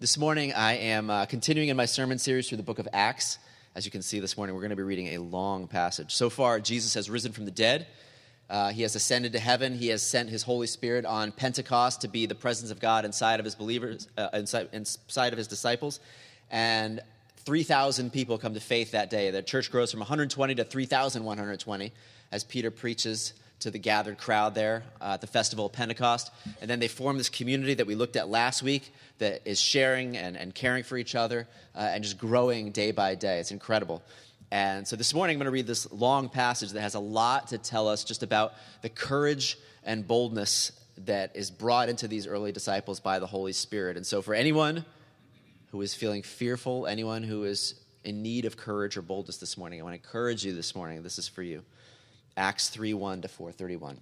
This 0.00 0.16
morning, 0.16 0.52
I 0.52 0.74
am 0.74 1.10
uh, 1.10 1.26
continuing 1.26 1.70
in 1.70 1.76
my 1.76 1.86
sermon 1.86 2.18
series 2.18 2.48
through 2.48 2.58
the 2.58 2.62
book 2.62 2.78
of 2.78 2.86
Acts. 2.92 3.36
As 3.74 3.84
you 3.84 3.90
can 3.90 4.00
see 4.00 4.20
this 4.20 4.36
morning, 4.36 4.54
we're 4.54 4.60
going 4.60 4.70
to 4.70 4.76
be 4.76 4.84
reading 4.84 5.08
a 5.08 5.18
long 5.18 5.66
passage. 5.66 6.14
So 6.14 6.30
far, 6.30 6.60
Jesus 6.60 6.94
has 6.94 7.10
risen 7.10 7.32
from 7.32 7.46
the 7.46 7.50
dead. 7.50 7.88
Uh, 8.48 8.70
he 8.70 8.82
has 8.82 8.94
ascended 8.94 9.32
to 9.32 9.40
heaven. 9.40 9.74
He 9.74 9.88
has 9.88 10.00
sent 10.00 10.28
his 10.30 10.44
Holy 10.44 10.68
Spirit 10.68 11.04
on 11.04 11.32
Pentecost 11.32 12.02
to 12.02 12.08
be 12.08 12.26
the 12.26 12.36
presence 12.36 12.70
of 12.70 12.78
God 12.78 13.04
inside 13.04 13.40
of 13.40 13.44
his 13.44 13.56
believers, 13.56 14.06
uh, 14.16 14.28
inside, 14.34 14.68
inside 14.72 15.32
of 15.32 15.36
his 15.36 15.48
disciples. 15.48 15.98
And 16.48 17.00
3,000 17.38 18.12
people 18.12 18.38
come 18.38 18.54
to 18.54 18.60
faith 18.60 18.92
that 18.92 19.10
day. 19.10 19.32
The 19.32 19.42
church 19.42 19.68
grows 19.68 19.90
from 19.90 19.98
120 19.98 20.54
to 20.54 20.64
3,120 20.64 21.92
as 22.30 22.44
Peter 22.44 22.70
preaches 22.70 23.32
to 23.60 23.70
the 23.70 23.78
gathered 23.78 24.18
crowd 24.18 24.54
there 24.54 24.84
uh, 25.00 25.12
at 25.14 25.20
the 25.20 25.26
festival 25.26 25.66
of 25.66 25.72
Pentecost. 25.72 26.30
And 26.60 26.70
then 26.70 26.78
they 26.78 26.88
form 26.88 27.18
this 27.18 27.28
community 27.28 27.74
that 27.74 27.86
we 27.86 27.94
looked 27.94 28.16
at 28.16 28.28
last 28.28 28.62
week 28.62 28.92
that 29.18 29.42
is 29.44 29.60
sharing 29.60 30.16
and, 30.16 30.36
and 30.36 30.54
caring 30.54 30.84
for 30.84 30.96
each 30.96 31.14
other 31.14 31.48
uh, 31.74 31.78
and 31.78 32.04
just 32.04 32.18
growing 32.18 32.70
day 32.70 32.92
by 32.92 33.14
day. 33.14 33.40
It's 33.40 33.50
incredible. 33.50 34.02
And 34.50 34.86
so 34.86 34.96
this 34.96 35.12
morning 35.12 35.34
I'm 35.34 35.38
going 35.38 35.46
to 35.46 35.50
read 35.52 35.66
this 35.66 35.90
long 35.92 36.28
passage 36.28 36.70
that 36.70 36.80
has 36.80 36.94
a 36.94 37.00
lot 37.00 37.48
to 37.48 37.58
tell 37.58 37.88
us 37.88 38.04
just 38.04 38.22
about 38.22 38.54
the 38.82 38.88
courage 38.88 39.58
and 39.84 40.06
boldness 40.06 40.72
that 41.04 41.36
is 41.36 41.50
brought 41.50 41.88
into 41.88 42.08
these 42.08 42.26
early 42.26 42.52
disciples 42.52 43.00
by 43.00 43.18
the 43.18 43.26
Holy 43.26 43.52
Spirit. 43.52 43.96
And 43.96 44.06
so 44.06 44.22
for 44.22 44.34
anyone 44.34 44.84
who 45.70 45.82
is 45.82 45.94
feeling 45.94 46.22
fearful, 46.22 46.86
anyone 46.86 47.22
who 47.22 47.44
is 47.44 47.74
in 48.04 48.22
need 48.22 48.46
of 48.46 48.56
courage 48.56 48.96
or 48.96 49.02
boldness 49.02 49.36
this 49.36 49.58
morning, 49.58 49.80
I 49.80 49.82
want 49.82 49.92
to 49.92 50.06
encourage 50.06 50.44
you 50.44 50.54
this 50.54 50.74
morning. 50.74 51.02
This 51.02 51.18
is 51.18 51.28
for 51.28 51.42
you. 51.42 51.62
Acts 52.38 52.68
3 52.68 52.94
1 52.94 53.22
to 53.22 53.28
431. 53.28 53.98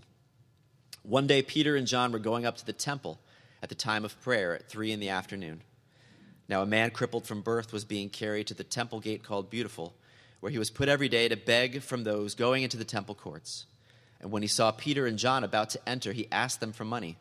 One 1.03 1.27
day, 1.27 1.41
Peter 1.43 1.75
and 1.75 1.87
John 1.87 2.13
were 2.13 2.19
going 2.19 2.45
up 2.45 2.57
to 2.59 2.67
the 2.67 2.73
temple 2.73 3.19
at 3.63 3.71
the 3.71 3.75
time 3.75 4.05
of 4.05 4.21
prayer 4.21 4.55
at 4.55 4.69
3 4.69 4.93
in 4.93 5.01
the 5.01 5.09
afternoon. 5.09 5.63
Now, 6.49 6.63
a 6.63 6.67
man 6.67 6.91
crippled 6.91 7.27
from 7.27 7.41
birth 7.41 7.73
was 7.73 7.85
being 7.85 8.11
carried 8.11 8.47
to 8.49 8.55
the 8.55 8.63
temple 8.63 9.01
gate 9.01 9.25
called 9.25 9.51
Beautiful, 9.51 9.95
where 10.41 10.53
he 10.53 10.59
was 10.59 10.71
put 10.71 10.89
every 10.89 11.09
day 11.09 11.29
to 11.29 11.37
beg 11.37 11.81
from 11.83 12.05
those 12.05 12.35
going 12.35 12.63
into 12.63 12.77
the 12.77 12.85
temple 12.85 13.15
courts. 13.15 13.67
And 14.21 14.31
when 14.31 14.43
he 14.43 14.49
saw 14.49 14.71
Peter 14.71 15.07
and 15.07 15.19
John 15.19 15.43
about 15.43 15.71
to 15.71 15.89
enter, 15.89 16.13
he 16.13 16.29
asked 16.31 16.61
them 16.61 16.73
for 16.73 16.85
money. 16.85 17.17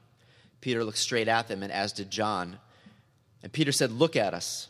Peter 0.59 0.83
looked 0.83 0.97
straight 0.97 1.27
at 1.27 1.47
them, 1.47 1.63
and 1.63 1.71
as 1.71 1.93
did 1.93 2.11
John. 2.11 2.59
And 3.41 3.53
Peter 3.53 3.71
said, 3.71 3.91
Look 3.91 4.15
at 4.15 4.33
us. 4.33 4.67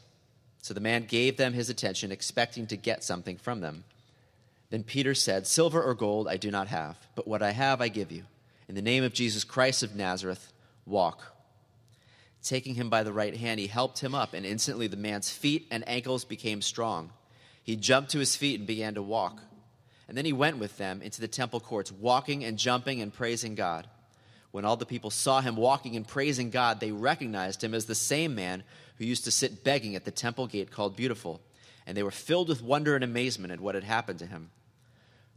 So 0.62 0.73
the 0.73 0.80
man 0.80 1.06
gave 1.06 1.38
them 1.38 1.53
his 1.53 1.69
attention, 1.69 2.12
expecting 2.12 2.67
to 2.67 2.78
get 2.78 3.03
something 3.03 3.38
from 3.38 3.62
them. 3.62 3.84
Then 4.76 4.84
Peter 4.84 5.16
said, 5.16 5.48
Silver 5.48 5.81
or 5.81 5.95
gold 5.95 6.28
I 6.28 6.36
do 6.36 6.52
not 6.52 6.68
have, 6.68 6.98
but 7.16 7.26
what 7.26 7.42
I 7.42 7.52
have 7.52 7.80
I 7.80 7.88
give 7.88 8.12
you. 8.12 8.23
In 8.68 8.76
the 8.76 8.81
name 8.81 9.06
of 9.06 9.14
Jesus 9.14 9.45
Christ 9.45 9.84
of 9.84 9.95
Nazareth, 9.95 10.52
walk. 10.86 11.23
Taking 12.44 12.76
him 12.76 12.90
by 12.90 13.03
the 13.03 13.14
right 13.14 13.38
hand, 13.38 13.62
he 13.62 13.68
helped 13.68 14.00
him 14.00 14.14
up, 14.14 14.34
and 14.34 14.46
instantly 14.46 14.88
the 14.88 14.98
man's 14.98 15.30
feet 15.30 15.66
and 15.72 15.88
ankles 15.88 16.26
became 16.26 16.62
strong. 16.62 17.12
He 17.64 17.78
jumped 17.78 18.12
to 18.12 18.20
his 18.20 18.36
feet 18.36 18.59
and 18.59 18.68
began 18.68 18.96
to 18.96 19.02
walk. 19.02 19.40
And 20.09 20.18
then 20.18 20.26
he 20.26 20.34
went 20.34 20.58
with 20.58 20.78
them 20.78 21.02
into 21.02 21.22
the 21.22 21.30
temple 21.30 21.62
courts, 21.62 21.90
walking 21.90 22.44
and 22.44 22.58
jumping 22.58 23.00
and 23.00 23.14
praising 23.14 23.56
God. 23.56 23.88
When 24.52 24.66
all 24.66 24.76
the 24.76 24.86
people 24.86 25.09
saw 25.09 25.40
him 25.40 25.56
walking 25.56 25.96
and 25.96 26.06
praising 26.06 26.50
God, 26.50 26.81
they 26.81 26.92
recognized 26.92 27.64
him 27.64 27.73
as 27.73 27.86
the 27.86 27.96
same 27.96 28.36
man 28.36 28.66
who 28.98 29.06
used 29.06 29.23
to 29.23 29.31
sit 29.31 29.64
begging 29.64 29.96
at 29.96 30.03
the 30.03 30.12
temple 30.12 30.48
gate 30.48 30.70
called 30.70 30.98
Beautiful, 30.98 31.40
and 31.88 31.96
they 31.96 32.03
were 32.03 32.12
filled 32.12 32.50
with 32.50 32.62
wonder 32.62 32.94
and 32.94 33.06
amazement 33.06 33.53
at 33.53 33.62
what 33.62 33.76
had 33.76 33.86
happened 33.86 34.20
to 34.20 34.26
him. 34.26 34.50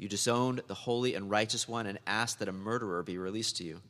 You 0.00 0.08
disowned 0.08 0.62
the 0.66 0.72
holy 0.72 1.14
and 1.14 1.30
righteous 1.30 1.68
one 1.68 1.84
and 1.86 1.98
asked 2.06 2.38
that 2.38 2.48
a 2.48 2.52
murderer 2.52 3.02
be 3.02 3.18
released 3.18 3.58
to 3.58 3.64
you. 3.64 3.82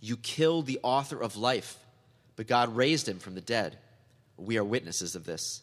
You 0.00 0.16
killed 0.16 0.64
the 0.64 0.80
author 0.82 1.20
of 1.20 1.36
life, 1.36 1.76
but 2.34 2.46
God 2.46 2.74
raised 2.74 3.06
him 3.06 3.18
from 3.18 3.34
the 3.34 3.42
dead. 3.42 3.76
We 4.38 4.56
are 4.56 4.64
witnesses 4.64 5.14
of 5.14 5.26
this. 5.26 5.60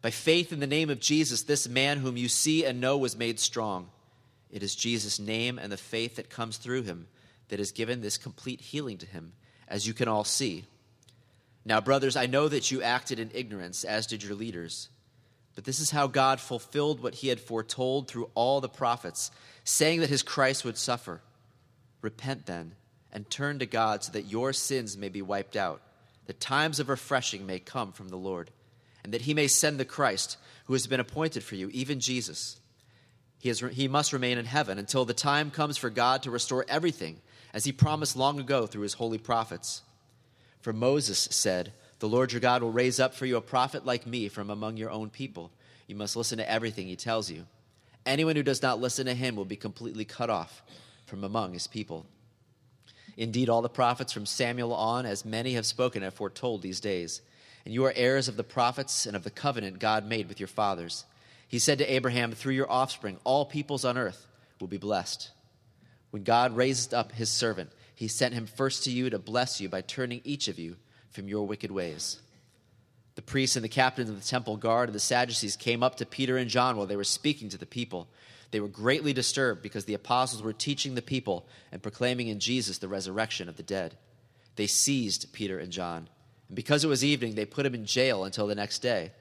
By 0.00 0.10
faith 0.10 0.54
in 0.54 0.60
the 0.60 0.66
name 0.66 0.88
of 0.88 1.00
Jesus, 1.00 1.42
this 1.42 1.68
man 1.68 1.98
whom 1.98 2.16
you 2.16 2.28
see 2.28 2.64
and 2.64 2.80
know 2.80 2.96
was 2.96 3.14
made 3.14 3.38
strong. 3.38 3.90
It 4.50 4.62
is 4.62 4.74
Jesus' 4.74 5.18
name 5.18 5.58
and 5.58 5.70
the 5.70 5.76
faith 5.76 6.16
that 6.16 6.30
comes 6.30 6.56
through 6.56 6.84
him 6.84 7.06
that 7.48 7.58
has 7.58 7.72
given 7.72 8.00
this 8.00 8.16
complete 8.16 8.62
healing 8.62 8.96
to 8.96 9.06
him, 9.06 9.34
as 9.68 9.86
you 9.86 9.92
can 9.92 10.08
all 10.08 10.24
see. 10.24 10.64
Now, 11.62 11.82
brothers, 11.82 12.16
I 12.16 12.24
know 12.24 12.48
that 12.48 12.70
you 12.70 12.80
acted 12.80 13.18
in 13.18 13.30
ignorance, 13.34 13.84
as 13.84 14.06
did 14.06 14.22
your 14.22 14.34
leaders. 14.34 14.88
But 15.56 15.64
this 15.64 15.80
is 15.80 15.90
how 15.90 16.06
God 16.06 16.38
fulfilled 16.38 17.00
what 17.00 17.16
he 17.16 17.28
had 17.28 17.40
foretold 17.40 18.06
through 18.06 18.30
all 18.34 18.60
the 18.60 18.68
prophets, 18.68 19.30
saying 19.64 20.00
that 20.00 20.10
his 20.10 20.22
Christ 20.22 20.64
would 20.64 20.78
suffer. 20.78 21.22
Repent 22.02 22.46
then 22.46 22.76
and 23.10 23.28
turn 23.28 23.58
to 23.58 23.66
God 23.66 24.04
so 24.04 24.12
that 24.12 24.26
your 24.26 24.52
sins 24.52 24.98
may 24.98 25.08
be 25.08 25.22
wiped 25.22 25.56
out, 25.56 25.80
that 26.26 26.38
times 26.38 26.78
of 26.78 26.90
refreshing 26.90 27.46
may 27.46 27.58
come 27.58 27.90
from 27.90 28.10
the 28.10 28.18
Lord, 28.18 28.50
and 29.02 29.14
that 29.14 29.22
he 29.22 29.32
may 29.32 29.48
send 29.48 29.80
the 29.80 29.86
Christ 29.86 30.36
who 30.66 30.74
has 30.74 30.86
been 30.86 31.00
appointed 31.00 31.42
for 31.42 31.54
you, 31.54 31.70
even 31.72 32.00
Jesus. 32.00 32.60
He, 33.38 33.50
he 33.50 33.88
must 33.88 34.12
remain 34.12 34.36
in 34.36 34.44
heaven 34.44 34.78
until 34.78 35.06
the 35.06 35.14
time 35.14 35.50
comes 35.50 35.78
for 35.78 35.88
God 35.88 36.22
to 36.24 36.30
restore 36.30 36.66
everything, 36.68 37.22
as 37.54 37.64
he 37.64 37.72
promised 37.72 38.14
long 38.14 38.38
ago 38.38 38.66
through 38.66 38.82
his 38.82 38.94
holy 38.94 39.18
prophets. 39.18 39.80
For 40.60 40.74
Moses 40.74 41.28
said, 41.30 41.72
the 41.98 42.08
Lord 42.08 42.32
your 42.32 42.40
God 42.40 42.62
will 42.62 42.72
raise 42.72 43.00
up 43.00 43.14
for 43.14 43.26
you 43.26 43.36
a 43.36 43.40
prophet 43.40 43.86
like 43.86 44.06
me 44.06 44.28
from 44.28 44.50
among 44.50 44.76
your 44.76 44.90
own 44.90 45.08
people. 45.08 45.50
You 45.86 45.96
must 45.96 46.16
listen 46.16 46.38
to 46.38 46.50
everything 46.50 46.88
he 46.88 46.96
tells 46.96 47.30
you. 47.30 47.46
Anyone 48.04 48.36
who 48.36 48.42
does 48.42 48.62
not 48.62 48.80
listen 48.80 49.06
to 49.06 49.14
him 49.14 49.34
will 49.34 49.44
be 49.44 49.56
completely 49.56 50.04
cut 50.04 50.30
off 50.30 50.62
from 51.06 51.24
among 51.24 51.54
his 51.54 51.66
people. 51.66 52.06
Indeed, 53.16 53.48
all 53.48 53.62
the 53.62 53.68
prophets 53.68 54.12
from 54.12 54.26
Samuel 54.26 54.74
on, 54.74 55.06
as 55.06 55.24
many 55.24 55.54
have 55.54 55.64
spoken, 55.64 56.02
have 56.02 56.14
foretold 56.14 56.60
these 56.60 56.80
days. 56.80 57.22
And 57.64 57.72
you 57.72 57.84
are 57.84 57.92
heirs 57.96 58.28
of 58.28 58.36
the 58.36 58.44
prophets 58.44 59.06
and 59.06 59.16
of 59.16 59.24
the 59.24 59.30
covenant 59.30 59.78
God 59.78 60.06
made 60.06 60.28
with 60.28 60.38
your 60.38 60.46
fathers. 60.48 61.04
He 61.48 61.58
said 61.58 61.78
to 61.78 61.92
Abraham, 61.92 62.32
Through 62.32 62.54
your 62.54 62.70
offspring, 62.70 63.18
all 63.24 63.46
peoples 63.46 63.84
on 63.84 63.96
earth 63.96 64.26
will 64.60 64.68
be 64.68 64.76
blessed. 64.76 65.30
When 66.10 66.24
God 66.24 66.54
raised 66.54 66.92
up 66.92 67.12
his 67.12 67.30
servant, 67.30 67.70
he 67.94 68.08
sent 68.08 68.34
him 68.34 68.46
first 68.46 68.84
to 68.84 68.90
you 68.90 69.08
to 69.10 69.18
bless 69.18 69.60
you 69.60 69.68
by 69.68 69.80
turning 69.80 70.20
each 70.22 70.48
of 70.48 70.58
you 70.58 70.76
from 71.16 71.28
your 71.28 71.46
wicked 71.46 71.72
ways. 71.72 72.20
The 73.16 73.22
priests 73.22 73.56
and 73.56 73.64
the 73.64 73.68
captains 73.70 74.10
of 74.10 74.20
the 74.20 74.28
temple 74.28 74.56
guard 74.58 74.90
and 74.90 74.94
the 74.94 75.00
Sadducees 75.00 75.56
came 75.56 75.82
up 75.82 75.96
to 75.96 76.06
Peter 76.06 76.36
and 76.36 76.48
John 76.50 76.76
while 76.76 76.86
they 76.86 76.96
were 76.96 77.02
speaking 77.02 77.48
to 77.48 77.58
the 77.58 77.66
people. 77.66 78.06
They 78.50 78.60
were 78.60 78.68
greatly 78.68 79.12
disturbed 79.12 79.62
because 79.62 79.86
the 79.86 79.94
apostles 79.94 80.42
were 80.42 80.52
teaching 80.52 80.94
the 80.94 81.02
people 81.02 81.48
and 81.72 81.82
proclaiming 81.82 82.28
in 82.28 82.38
Jesus 82.38 82.78
the 82.78 82.88
resurrection 82.88 83.48
of 83.48 83.56
the 83.56 83.62
dead. 83.62 83.96
They 84.56 84.66
seized 84.66 85.32
Peter 85.32 85.58
and 85.58 85.72
John, 85.72 86.08
and 86.48 86.56
because 86.56 86.84
it 86.84 86.88
was 86.88 87.04
evening, 87.04 87.34
they 87.34 87.44
put 87.44 87.66
him 87.66 87.74
in 87.74 87.86
jail 87.86 88.24
until 88.24 88.46
the 88.46 88.54
next 88.54 88.78
day. 88.80 89.12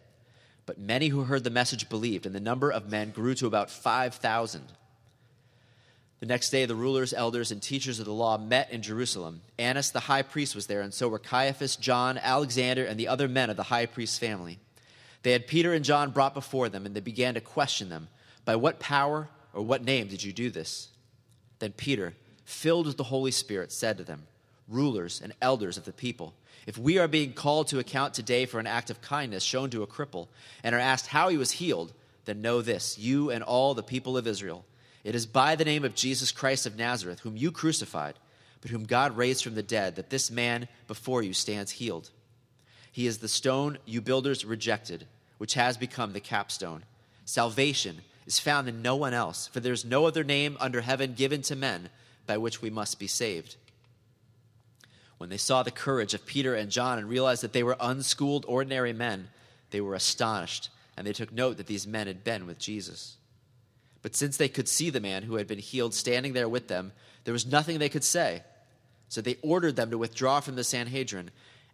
But 0.66 0.78
many 0.78 1.08
who 1.08 1.24
heard 1.24 1.44
the 1.44 1.50
message 1.50 1.90
believed, 1.90 2.26
and 2.26 2.36
the 2.36 2.40
number 2.40 2.72
of 2.72 2.90
men 2.90 3.12
grew 3.12 3.36
to 3.36 3.48
about 3.48 3.70
5,000. 3.70 4.64
The 6.22 6.26
next 6.26 6.50
day, 6.50 6.66
the 6.66 6.76
rulers, 6.76 7.14
elders, 7.14 7.52
and 7.52 7.62
teachers 7.62 8.00
of 8.00 8.06
the 8.06 8.14
law 8.14 8.38
met 8.38 8.72
in 8.72 8.82
Jerusalem. 8.82 9.42
Annas 9.60 9.92
the 9.92 10.00
high 10.02 10.22
priest 10.22 10.56
was 10.56 10.68
there, 10.68 10.82
and 10.82 10.94
so 10.94 11.10
were 11.10 11.20
Caiaphas, 11.20 11.76
John, 11.76 12.18
Alexander, 12.18 12.86
and 12.86 12.98
the 12.98 13.10
other 13.10 13.28
men 13.28 13.50
of 13.50 13.58
the 13.58 13.64
high 13.64 13.86
priest's 13.86 14.18
family. 14.18 14.60
They 15.24 15.34
had 15.34 15.48
Peter 15.48 15.74
and 15.74 15.84
John 15.84 16.12
brought 16.12 16.34
before 16.34 16.70
them, 16.70 16.86
and 16.86 16.96
they 16.96 17.02
began 17.02 17.34
to 17.34 17.42
question 17.42 17.90
them 17.90 18.08
By 18.46 18.56
what 18.56 18.80
power 18.80 19.28
or 19.54 19.62
what 19.62 19.84
name 19.84 20.08
did 20.08 20.24
you 20.24 20.32
do 20.32 20.50
this? 20.50 20.90
Then 21.60 21.74
Peter, 21.74 22.14
filled 22.46 22.86
with 22.86 22.98
the 22.98 23.04
Holy 23.04 23.32
Spirit, 23.32 23.72
said 23.72 23.98
to 23.98 24.04
them, 24.04 24.28
Rulers 24.70 25.20
and 25.22 25.34
elders 25.42 25.78
of 25.78 25.86
the 25.86 25.92
people, 25.92 26.34
if 26.66 26.78
we 26.78 26.98
are 26.98 27.08
being 27.08 27.34
called 27.34 27.68
to 27.68 27.80
account 27.80 28.14
today 28.14 28.46
for 28.46 28.60
an 28.60 28.68
act 28.68 28.90
of 28.90 29.02
kindness 29.02 29.44
shown 29.44 29.70
to 29.72 29.84
a 29.84 29.88
cripple, 29.88 30.28
and 30.64 30.74
are 30.74 30.80
asked 30.80 31.08
how 31.08 31.28
he 31.28 31.38
was 31.38 31.52
healed, 31.52 31.92
then 32.24 32.42
know 32.42 32.62
this, 32.62 32.98
you 32.98 33.30
and 33.30 33.44
all 33.44 33.74
the 33.74 33.84
people 33.84 34.18
of 34.18 34.26
Israel 34.26 34.66
it 35.06 35.14
is 35.14 35.28
by 35.28 35.56
the 35.56 35.64
name 35.64 35.86
of 35.86 35.94
Jesus 35.94 36.32
Christ 36.32 36.66
of 36.66 36.76
Nazareth, 36.76 37.20
whom 37.20 37.38
you 37.38 37.52
crucified, 37.52 38.16
but 38.60 38.72
whom 38.72 38.86
God 38.86 39.16
raised 39.16 39.44
from 39.44 39.54
the 39.54 39.62
dead, 39.62 39.96
that 39.96 40.10
this 40.10 40.32
man 40.32 40.68
before 40.88 41.22
you 41.22 41.32
stands 41.32 41.74
healed. 41.74 42.10
He 42.92 43.06
is 43.06 43.20
the 43.20 43.28
stone 43.28 43.78
you 43.86 44.02
builders 44.02 44.44
rejected, 44.44 45.06
which 45.38 45.54
has 45.54 45.78
become 45.78 46.14
the 46.14 46.20
capstone. 46.20 46.84
Salvation 47.24 48.02
is 48.26 48.40
found 48.40 48.68
in 48.68 48.82
no 48.82 48.96
one 48.96 49.14
else, 49.14 49.48
for 49.48 49.60
there 49.60 49.74
is 49.74 49.86
no 49.86 50.08
other 50.08 50.24
name 50.24 50.58
under 50.60 50.82
heaven 50.82 51.14
given 51.14 51.44
to 51.44 51.56
men 51.56 51.90
by 52.26 52.38
which 52.38 52.64
we 52.64 52.72
must 52.72 52.98
be 52.98 53.06
saved. 53.06 53.58
When 55.20 55.30
they 55.30 55.38
saw 55.38 55.62
the 55.62 55.70
courage 55.70 56.16
of 56.16 56.26
Peter 56.26 56.56
and 56.56 56.72
John 56.72 56.98
and 56.98 57.08
realized 57.08 57.44
that 57.44 57.54
they 57.54 57.62
were 57.64 57.78
unschooled, 57.80 58.44
ordinary 58.48 58.92
men, 58.92 59.28
they 59.70 59.82
were 59.82 59.94
astonished, 59.94 60.70
and 60.98 61.06
they 61.06 61.14
took 61.14 61.32
note 61.32 61.58
that 61.58 61.68
these 61.68 61.86
men 61.86 62.08
had 62.08 62.24
been 62.24 62.48
with 62.48 62.58
Jesus. 62.58 63.18
But 64.06 64.16
since 64.16 64.38
they 64.38 64.50
could 64.50 64.70
see 64.70 64.92
the 64.92 65.00
man 65.00 65.24
who 65.24 65.38
had 65.38 65.48
been 65.48 65.58
healed 65.58 65.96
standing 65.96 66.34
there 66.34 66.48
with 66.48 66.68
them, 66.68 66.92
there 67.24 67.32
was 67.32 67.48
nothing 67.48 67.80
they 67.80 67.90
could 67.90 68.04
say. 68.04 68.44
So 69.10 69.20
they 69.20 69.38
ordered 69.42 69.78
them 69.78 69.90
to 69.90 69.98
withdraw 69.98 70.42
from 70.42 70.56
the 70.56 70.64
Sanhedrin, 70.64 71.32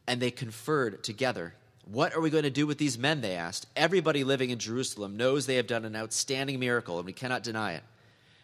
and 0.07 0.21
they 0.21 0.31
conferred 0.31 1.03
together. 1.03 1.55
What 1.83 2.15
are 2.15 2.21
we 2.21 2.29
going 2.29 2.45
to 2.45 2.49
do 2.49 2.65
with 2.65 2.77
these 2.77 2.97
men? 2.97 3.19
They 3.19 3.35
asked. 3.35 3.67
Everybody 3.75 4.23
living 4.23 4.49
in 4.49 4.59
Jerusalem 4.59 5.17
knows 5.17 5.45
they 5.45 5.57
have 5.57 5.67
done 5.67 5.83
an 5.83 5.93
outstanding 5.93 6.57
miracle, 6.57 6.99
and 6.99 7.05
we 7.05 7.11
cannot 7.11 7.43
deny 7.43 7.73
it. 7.73 7.83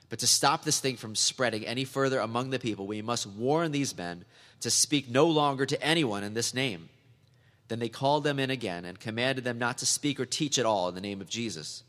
But 0.09 0.19
to 0.19 0.27
stop 0.27 0.65
this 0.65 0.81
thing 0.81 0.97
from 0.97 1.15
spreading 1.15 1.65
any 1.65 1.85
further 1.85 2.19
among 2.19 2.49
the 2.49 2.59
people, 2.59 2.87
we 2.87 3.01
must 3.01 3.25
warn 3.25 3.71
these 3.71 3.95
men 3.95 4.25
to 4.59 4.69
speak 4.69 5.09
no 5.09 5.27
longer 5.27 5.65
to 5.65 5.81
anyone 5.81 6.25
in 6.25 6.33
this 6.33 6.53
name. 6.53 6.89
Then 7.69 7.79
they 7.79 7.87
called 7.87 8.25
them 8.25 8.37
in 8.37 8.49
again 8.49 8.83
and 8.83 8.99
commanded 8.99 9.45
them 9.45 9.57
not 9.57 9.77
to 9.77 9.85
speak 9.85 10.19
or 10.19 10.25
teach 10.25 10.59
at 10.59 10.65
all 10.65 10.89
in 10.89 10.95
the 10.95 10.99
name 10.99 11.21
of 11.21 11.29
Jesus. 11.29 11.83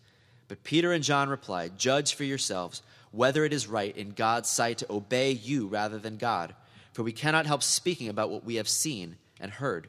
But 0.48 0.64
Peter 0.64 0.92
and 0.92 1.04
John 1.04 1.28
replied, 1.28 1.78
Judge 1.78 2.14
for 2.14 2.24
yourselves 2.24 2.82
whether 3.10 3.44
it 3.44 3.52
is 3.52 3.66
right 3.66 3.96
in 3.96 4.10
God's 4.10 4.48
sight 4.48 4.78
to 4.78 4.92
obey 4.92 5.32
you 5.32 5.66
rather 5.66 5.98
than 5.98 6.16
God, 6.16 6.54
for 6.92 7.02
we 7.02 7.12
cannot 7.12 7.46
help 7.46 7.62
speaking 7.62 8.08
about 8.08 8.30
what 8.30 8.44
we 8.44 8.56
have 8.56 8.68
seen 8.68 9.16
and 9.40 9.50
heard. 9.50 9.88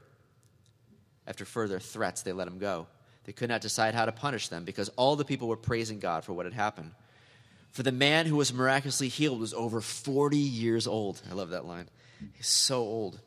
After 1.27 1.45
further 1.45 1.79
threats, 1.79 2.21
they 2.21 2.31
let 2.31 2.47
him 2.47 2.59
go. 2.59 2.87
They 3.25 3.33
could 3.33 3.49
not 3.49 3.61
decide 3.61 3.93
how 3.93 4.05
to 4.05 4.11
punish 4.11 4.47
them 4.47 4.63
because 4.63 4.89
all 4.89 5.15
the 5.15 5.25
people 5.25 5.47
were 5.47 5.57
praising 5.57 5.99
God 5.99 6.23
for 6.23 6.33
what 6.33 6.45
had 6.45 6.53
happened. 6.53 6.91
For 7.71 7.83
the 7.83 7.91
man 7.91 8.25
who 8.25 8.35
was 8.35 8.53
miraculously 8.53 9.09
healed 9.09 9.39
was 9.39 9.53
over 9.53 9.81
40 9.81 10.37
years 10.37 10.87
old. 10.87 11.21
I 11.29 11.33
love 11.33 11.49
that 11.49 11.65
line. 11.65 11.87
He's 12.33 12.47
so 12.47 12.79
old. 12.79 13.19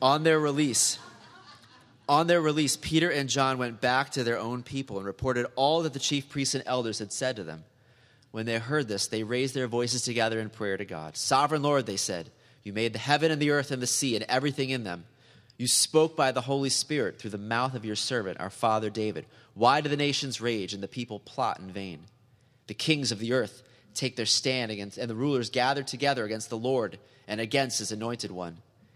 On 0.00 0.22
their 0.22 0.38
release, 0.38 0.98
on 2.08 2.26
their 2.26 2.40
release, 2.40 2.76
Peter 2.76 3.10
and 3.10 3.28
John 3.28 3.58
went 3.58 3.80
back 3.80 4.10
to 4.10 4.24
their 4.24 4.38
own 4.38 4.62
people 4.62 4.98
and 4.98 5.06
reported 5.06 5.46
all 5.56 5.82
that 5.82 5.92
the 5.92 5.98
chief 5.98 6.28
priests 6.28 6.54
and 6.54 6.64
elders 6.66 6.98
had 6.98 7.12
said 7.12 7.36
to 7.36 7.44
them. 7.44 7.64
When 8.30 8.46
they 8.46 8.58
heard 8.58 8.86
this, 8.86 9.06
they 9.06 9.22
raised 9.22 9.54
their 9.54 9.66
voices 9.66 10.02
together 10.02 10.38
in 10.38 10.50
prayer 10.50 10.76
to 10.76 10.84
God. 10.84 11.16
Sovereign 11.16 11.62
Lord, 11.62 11.86
they 11.86 11.96
said, 11.96 12.30
you 12.62 12.72
made 12.72 12.92
the 12.92 12.98
heaven 12.98 13.30
and 13.30 13.40
the 13.40 13.50
earth 13.50 13.70
and 13.70 13.80
the 13.80 13.86
sea 13.86 14.16
and 14.16 14.24
everything 14.28 14.70
in 14.70 14.84
them. 14.84 15.04
You 15.56 15.68
spoke 15.68 16.16
by 16.16 16.32
the 16.32 16.40
Holy 16.40 16.68
Spirit 16.68 17.18
through 17.18 17.30
the 17.30 17.38
mouth 17.38 17.74
of 17.74 17.84
your 17.84 17.96
servant, 17.96 18.40
our 18.40 18.50
father 18.50 18.90
David. 18.90 19.24
Why 19.54 19.80
do 19.80 19.88
the 19.88 19.96
nations 19.96 20.40
rage 20.40 20.74
and 20.74 20.82
the 20.82 20.88
people 20.88 21.20
plot 21.20 21.60
in 21.60 21.70
vain? 21.70 22.00
The 22.66 22.74
kings 22.74 23.12
of 23.12 23.20
the 23.20 23.32
earth 23.32 23.62
take 23.94 24.16
their 24.16 24.26
stand 24.26 24.70
against, 24.70 24.98
and 24.98 25.08
the 25.08 25.14
rulers 25.14 25.48
gather 25.48 25.82
together 25.82 26.24
against 26.24 26.50
the 26.50 26.58
Lord 26.58 26.98
and 27.26 27.40
against 27.40 27.78
his 27.78 27.92
anointed 27.92 28.30
one. 28.30 28.58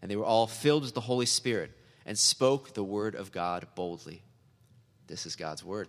and 0.00 0.10
they 0.10 0.16
were 0.16 0.24
all 0.24 0.46
filled 0.46 0.84
with 0.84 0.94
the 0.94 1.00
Holy 1.00 1.26
Spirit 1.26 1.72
and 2.06 2.18
spoke 2.18 2.74
the 2.74 2.84
word 2.84 3.14
of 3.14 3.32
God 3.32 3.66
boldly. 3.74 4.22
This 5.06 5.26
is 5.26 5.36
God's 5.36 5.64
word. 5.64 5.88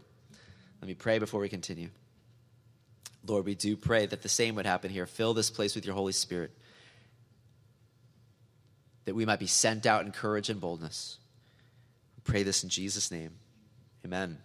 Let 0.81 0.87
me 0.87 0.93
pray 0.93 1.19
before 1.19 1.41
we 1.41 1.49
continue. 1.49 1.89
Lord, 3.25 3.45
we 3.45 3.55
do 3.55 3.75
pray 3.75 4.05
that 4.05 4.21
the 4.21 4.29
same 4.29 4.55
would 4.55 4.65
happen 4.65 4.89
here. 4.89 5.05
Fill 5.05 5.33
this 5.33 5.49
place 5.49 5.75
with 5.75 5.85
your 5.85 5.95
Holy 5.95 6.13
Spirit, 6.13 6.51
that 9.05 9.13
we 9.13 9.25
might 9.25 9.39
be 9.39 9.47
sent 9.47 9.85
out 9.85 10.05
in 10.05 10.11
courage 10.11 10.49
and 10.49 10.59
boldness. 10.59 11.17
We 12.15 12.21
pray 12.31 12.43
this 12.43 12.63
in 12.63 12.69
Jesus' 12.69 13.11
name. 13.11 13.31
Amen. 14.05 14.37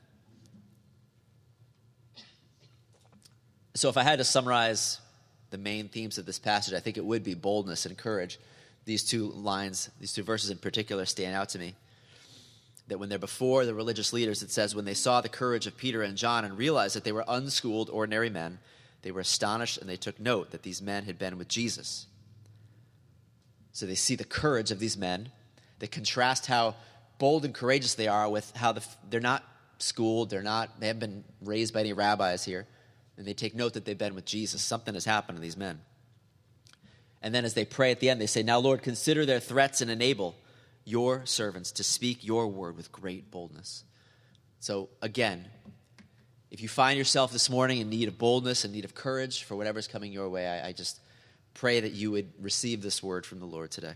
So, 3.75 3.89
if 3.89 3.97
I 3.97 4.03
had 4.03 4.19
to 4.19 4.25
summarize 4.25 5.01
the 5.51 5.59
main 5.59 5.89
themes 5.89 6.19
of 6.19 6.27
this 6.27 6.39
passage, 6.39 6.75
I 6.75 6.81
think 6.81 6.97
it 6.97 7.05
would 7.05 7.25
be 7.25 7.35
boldness 7.35 7.87
and 7.87 7.97
courage 7.97 8.39
these 8.85 9.05
two 9.05 9.29
lines, 9.31 9.91
these 10.01 10.13
two 10.13 10.23
verses 10.23 10.51
in 10.51 10.59
particular, 10.59 11.05
stand 11.07 11.35
out 11.35 11.49
to 11.51 11.59
me. 11.59 11.75
That 12.89 12.99
when 12.99 13.09
they're 13.09 13.19
before 13.19 13.65
the 13.65 13.75
religious 13.75 14.13
leaders, 14.13 14.43
it 14.43 14.51
says, 14.51 14.75
when 14.75 14.85
they 14.85 14.95
saw 14.95 15.21
the 15.21 15.29
courage 15.29 15.67
of 15.67 15.77
Peter 15.77 16.03
and 16.03 16.17
John 16.17 16.45
and 16.45 16.59
realized 16.59 16.97
that 16.97 17.05
they 17.05 17.13
were 17.13 17.25
unschooled, 17.27 17.89
ordinary 17.89 18.29
men, 18.29 18.59
they 19.03 19.11
were 19.11 19.21
astonished 19.21 19.79
and 19.79 19.89
they 19.89 19.97
took 19.97 20.21
note 20.21 20.51
that 20.51 20.63
these 20.63 20.83
men 20.83 21.05
had 21.05 21.19
been 21.19 21.39
with 21.39 21.49
Jesus. 21.49 22.07
So 23.73 23.87
they 23.87 23.95
see 23.95 24.17
the 24.17 24.25
courage 24.25 24.71
of 24.71 24.79
these 24.79 24.97
men. 24.97 25.31
They 25.79 25.87
contrast 25.87 26.47
how 26.47 26.77
bold 27.19 27.45
and 27.45 27.55
courageous 27.55 27.95
they 27.95 28.09
are 28.09 28.29
with 28.29 28.55
how 28.57 28.73
the, 28.73 28.85
they're 29.09 29.21
not 29.21 29.43
schooled, 29.79 30.31
they're 30.31 30.43
not, 30.43 30.81
they 30.81 30.87
haven't 30.87 31.01
been 31.01 31.25
raised 31.43 31.75
by 31.75 31.81
any 31.81 31.93
rabbis 31.93 32.45
here. 32.45 32.67
And 33.17 33.27
they 33.27 33.35
take 33.35 33.55
note 33.55 33.75
that 33.75 33.85
they've 33.85 33.97
been 33.97 34.15
with 34.15 34.25
Jesus. 34.25 34.63
Something 34.63 34.95
has 34.95 35.05
happened 35.05 35.37
to 35.37 35.43
these 35.43 35.57
men. 35.57 35.81
And 37.25 37.35
then 37.35 37.47
as 37.47 37.55
they 37.55 37.65
pray 37.65 37.91
at 37.91 38.01
the 38.01 38.11
end, 38.11 38.21
they 38.21 38.27
say, 38.27 38.43
Now, 38.43 38.59
Lord, 38.59 38.83
consider 38.83 39.25
their 39.25 39.41
threats 39.41 39.81
and 39.81 39.91
enable 39.91 40.37
your 40.85 41.25
servants 41.25 41.73
to 41.73 41.83
speak 41.83 42.23
your 42.23 42.47
word 42.47 42.77
with 42.77 42.93
great 42.93 43.31
boldness. 43.31 43.83
So, 44.61 44.91
again, 45.01 45.47
if 46.51 46.61
you 46.61 46.69
find 46.69 46.99
yourself 46.99 47.33
this 47.33 47.49
morning 47.49 47.79
in 47.79 47.89
need 47.89 48.09
of 48.09 48.19
boldness 48.19 48.67
and 48.67 48.75
need 48.75 48.85
of 48.85 48.95
courage 48.95 49.43
for 49.43 49.57
whatever's 49.57 49.89
coming 49.89 50.13
your 50.13 50.29
way, 50.29 50.47
I, 50.47 50.69
I 50.69 50.73
just 50.73 51.01
pray 51.55 51.81
that 51.81 51.93
you 51.93 52.11
would 52.11 52.31
receive 52.39 52.83
this 52.83 53.03
word 53.03 53.25
from 53.25 53.41
the 53.41 53.47
Lord 53.47 53.71
today. 53.71 53.95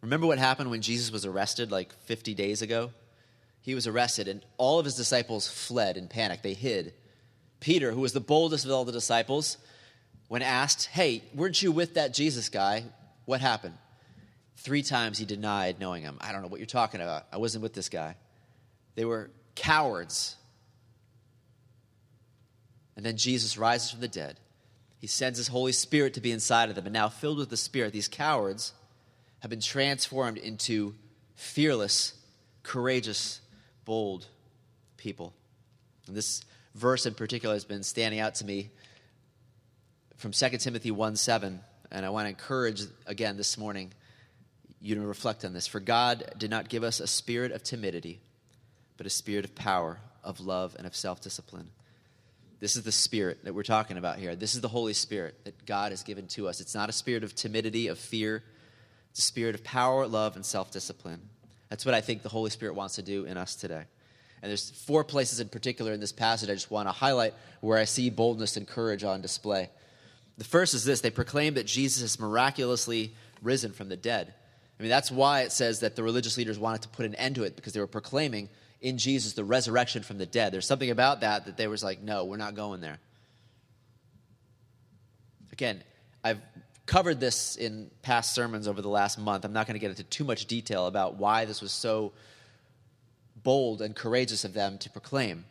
Remember 0.00 0.26
what 0.26 0.38
happened 0.38 0.70
when 0.70 0.80
Jesus 0.80 1.12
was 1.12 1.26
arrested 1.26 1.70
like 1.70 1.92
50 2.04 2.32
days 2.32 2.62
ago? 2.62 2.90
He 3.60 3.74
was 3.74 3.86
arrested, 3.86 4.28
and 4.28 4.42
all 4.56 4.78
of 4.78 4.86
his 4.86 4.94
disciples 4.94 5.46
fled 5.46 5.98
in 5.98 6.08
panic. 6.08 6.40
They 6.40 6.54
hid. 6.54 6.94
Peter, 7.60 7.92
who 7.92 8.00
was 8.00 8.14
the 8.14 8.20
boldest 8.20 8.64
of 8.64 8.70
all 8.70 8.86
the 8.86 8.92
disciples, 8.92 9.58
when 10.30 10.42
asked, 10.42 10.86
Hey, 10.86 11.24
weren't 11.34 11.60
you 11.60 11.72
with 11.72 11.94
that 11.94 12.14
Jesus 12.14 12.48
guy? 12.50 12.84
What 13.24 13.40
happened? 13.40 13.74
Three 14.58 14.84
times 14.84 15.18
he 15.18 15.24
denied 15.24 15.80
knowing 15.80 16.04
him. 16.04 16.18
I 16.20 16.30
don't 16.30 16.40
know 16.40 16.46
what 16.46 16.60
you're 16.60 16.66
talking 16.66 17.00
about. 17.00 17.26
I 17.32 17.38
wasn't 17.38 17.62
with 17.62 17.74
this 17.74 17.88
guy. 17.88 18.14
They 18.94 19.04
were 19.04 19.32
cowards. 19.56 20.36
And 22.94 23.04
then 23.04 23.16
Jesus 23.16 23.58
rises 23.58 23.90
from 23.90 24.02
the 24.02 24.06
dead. 24.06 24.38
He 25.00 25.08
sends 25.08 25.36
his 25.36 25.48
Holy 25.48 25.72
Spirit 25.72 26.14
to 26.14 26.20
be 26.20 26.30
inside 26.30 26.68
of 26.68 26.76
them. 26.76 26.86
And 26.86 26.92
now, 26.92 27.08
filled 27.08 27.38
with 27.38 27.50
the 27.50 27.56
Spirit, 27.56 27.92
these 27.92 28.06
cowards 28.06 28.72
have 29.40 29.50
been 29.50 29.58
transformed 29.58 30.38
into 30.38 30.94
fearless, 31.34 32.12
courageous, 32.62 33.40
bold 33.84 34.28
people. 34.96 35.34
And 36.06 36.14
this 36.14 36.44
verse 36.76 37.04
in 37.04 37.14
particular 37.14 37.56
has 37.56 37.64
been 37.64 37.82
standing 37.82 38.20
out 38.20 38.36
to 38.36 38.44
me 38.44 38.70
from 40.20 40.32
2 40.32 40.48
Timothy 40.58 40.90
1 40.90 41.16
7. 41.16 41.60
And 41.90 42.06
I 42.06 42.10
want 42.10 42.26
to 42.26 42.28
encourage 42.28 42.82
again 43.06 43.36
this 43.36 43.56
morning 43.56 43.90
you 44.80 44.94
to 44.94 45.00
reflect 45.00 45.44
on 45.44 45.52
this. 45.52 45.66
For 45.66 45.80
God 45.80 46.34
did 46.38 46.50
not 46.50 46.68
give 46.68 46.84
us 46.84 47.00
a 47.00 47.06
spirit 47.06 47.52
of 47.52 47.62
timidity, 47.62 48.20
but 48.96 49.06
a 49.06 49.10
spirit 49.10 49.44
of 49.46 49.54
power, 49.54 49.98
of 50.22 50.38
love, 50.38 50.76
and 50.76 50.86
of 50.86 50.94
self 50.94 51.20
discipline. 51.22 51.70
This 52.60 52.76
is 52.76 52.82
the 52.82 52.92
spirit 52.92 53.44
that 53.44 53.54
we're 53.54 53.62
talking 53.62 53.96
about 53.96 54.18
here. 54.18 54.36
This 54.36 54.54
is 54.54 54.60
the 54.60 54.68
Holy 54.68 54.92
Spirit 54.92 55.42
that 55.44 55.64
God 55.64 55.92
has 55.92 56.02
given 56.02 56.26
to 56.28 56.46
us. 56.46 56.60
It's 56.60 56.74
not 56.74 56.90
a 56.90 56.92
spirit 56.92 57.24
of 57.24 57.34
timidity, 57.34 57.88
of 57.88 57.98
fear. 57.98 58.44
It's 59.12 59.20
a 59.20 59.22
spirit 59.22 59.54
of 59.54 59.64
power, 59.64 60.06
love, 60.06 60.36
and 60.36 60.44
self 60.44 60.70
discipline. 60.70 61.22
That's 61.70 61.86
what 61.86 61.94
I 61.94 62.02
think 62.02 62.22
the 62.22 62.28
Holy 62.28 62.50
Spirit 62.50 62.74
wants 62.74 62.96
to 62.96 63.02
do 63.02 63.24
in 63.24 63.38
us 63.38 63.56
today. 63.56 63.84
And 64.42 64.50
there's 64.50 64.70
four 64.70 65.02
places 65.02 65.40
in 65.40 65.48
particular 65.48 65.92
in 65.92 66.00
this 66.00 66.12
passage 66.12 66.50
I 66.50 66.54
just 66.54 66.70
want 66.70 66.88
to 66.88 66.92
highlight 66.92 67.32
where 67.62 67.78
I 67.78 67.84
see 67.84 68.10
boldness 68.10 68.58
and 68.58 68.68
courage 68.68 69.02
on 69.02 69.22
display. 69.22 69.70
The 70.38 70.44
first 70.44 70.74
is 70.74 70.84
this 70.84 71.00
they 71.00 71.10
proclaim 71.10 71.54
that 71.54 71.66
Jesus 71.66 72.02
is 72.02 72.18
miraculously 72.18 73.14
risen 73.42 73.72
from 73.72 73.88
the 73.88 73.96
dead. 73.96 74.34
I 74.78 74.82
mean, 74.82 74.90
that's 74.90 75.10
why 75.10 75.42
it 75.42 75.52
says 75.52 75.80
that 75.80 75.96
the 75.96 76.02
religious 76.02 76.38
leaders 76.38 76.58
wanted 76.58 76.82
to 76.82 76.88
put 76.88 77.04
an 77.04 77.14
end 77.16 77.34
to 77.34 77.42
it 77.44 77.56
because 77.56 77.74
they 77.74 77.80
were 77.80 77.86
proclaiming 77.86 78.48
in 78.80 78.96
Jesus 78.96 79.34
the 79.34 79.44
resurrection 79.44 80.02
from 80.02 80.16
the 80.16 80.26
dead. 80.26 80.52
There's 80.52 80.66
something 80.66 80.90
about 80.90 81.20
that 81.20 81.44
that 81.46 81.56
they 81.56 81.68
was 81.68 81.84
like, 81.84 82.00
no, 82.00 82.24
we're 82.24 82.38
not 82.38 82.54
going 82.54 82.80
there. 82.80 82.98
Again, 85.52 85.82
I've 86.24 86.40
covered 86.86 87.20
this 87.20 87.56
in 87.56 87.90
past 88.02 88.34
sermons 88.34 88.66
over 88.66 88.80
the 88.80 88.88
last 88.88 89.18
month. 89.18 89.44
I'm 89.44 89.52
not 89.52 89.66
going 89.66 89.74
to 89.74 89.80
get 89.80 89.90
into 89.90 90.04
too 90.04 90.24
much 90.24 90.46
detail 90.46 90.86
about 90.86 91.16
why 91.16 91.44
this 91.44 91.60
was 91.60 91.72
so 91.72 92.12
bold 93.42 93.82
and 93.82 93.94
courageous 93.94 94.44
of 94.44 94.54
them 94.54 94.78
to 94.78 94.90
proclaim. 94.90 95.44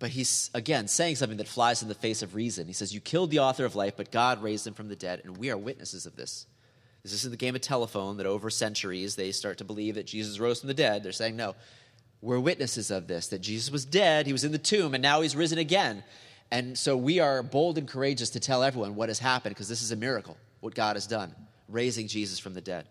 But 0.00 0.10
he's, 0.10 0.50
again, 0.54 0.88
saying 0.88 1.16
something 1.16 1.36
that 1.38 1.46
flies 1.46 1.82
in 1.82 1.88
the 1.88 1.94
face 1.94 2.22
of 2.22 2.34
reason. 2.34 2.66
He 2.66 2.72
says, 2.72 2.92
You 2.92 3.00
killed 3.00 3.30
the 3.30 3.38
author 3.40 3.66
of 3.66 3.76
life, 3.76 3.94
but 3.96 4.10
God 4.10 4.42
raised 4.42 4.66
him 4.66 4.74
from 4.74 4.88
the 4.88 4.96
dead, 4.96 5.20
and 5.22 5.36
we 5.36 5.50
are 5.50 5.58
witnesses 5.58 6.06
of 6.06 6.16
this. 6.16 6.46
This 7.02 7.12
isn't 7.12 7.30
the 7.30 7.36
game 7.36 7.54
of 7.54 7.60
telephone 7.60 8.16
that 8.16 8.26
over 8.26 8.50
centuries 8.50 9.14
they 9.14 9.30
start 9.30 9.58
to 9.58 9.64
believe 9.64 9.94
that 9.94 10.06
Jesus 10.06 10.40
rose 10.40 10.60
from 10.60 10.68
the 10.68 10.74
dead. 10.74 11.02
They're 11.02 11.12
saying, 11.12 11.36
No, 11.36 11.54
We're 12.22 12.40
witnesses 12.40 12.90
of 12.90 13.08
this 13.08 13.28
that 13.28 13.42
Jesus 13.42 13.70
was 13.70 13.84
dead, 13.84 14.26
he 14.26 14.32
was 14.32 14.42
in 14.42 14.52
the 14.52 14.58
tomb, 14.58 14.94
and 14.94 15.02
now 15.02 15.20
he's 15.20 15.36
risen 15.36 15.58
again. 15.58 16.02
And 16.50 16.76
so 16.76 16.96
we 16.96 17.20
are 17.20 17.42
bold 17.42 17.78
and 17.78 17.86
courageous 17.86 18.30
to 18.30 18.40
tell 18.40 18.62
everyone 18.62 18.96
what 18.96 19.08
has 19.10 19.18
happened 19.18 19.54
because 19.54 19.68
this 19.68 19.82
is 19.82 19.92
a 19.92 19.96
miracle, 19.96 20.36
what 20.60 20.74
God 20.74 20.96
has 20.96 21.06
done, 21.06 21.32
raising 21.68 22.08
Jesus 22.08 22.38
from 22.38 22.54
the 22.54 22.60
dead. 22.60 22.86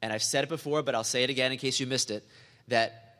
And 0.00 0.12
I've 0.12 0.22
said 0.22 0.42
it 0.42 0.48
before, 0.48 0.82
but 0.82 0.94
I'll 0.94 1.04
say 1.04 1.22
it 1.22 1.30
again 1.30 1.52
in 1.52 1.58
case 1.58 1.78
you 1.78 1.86
missed 1.86 2.10
it 2.10 2.26
that 2.68 3.11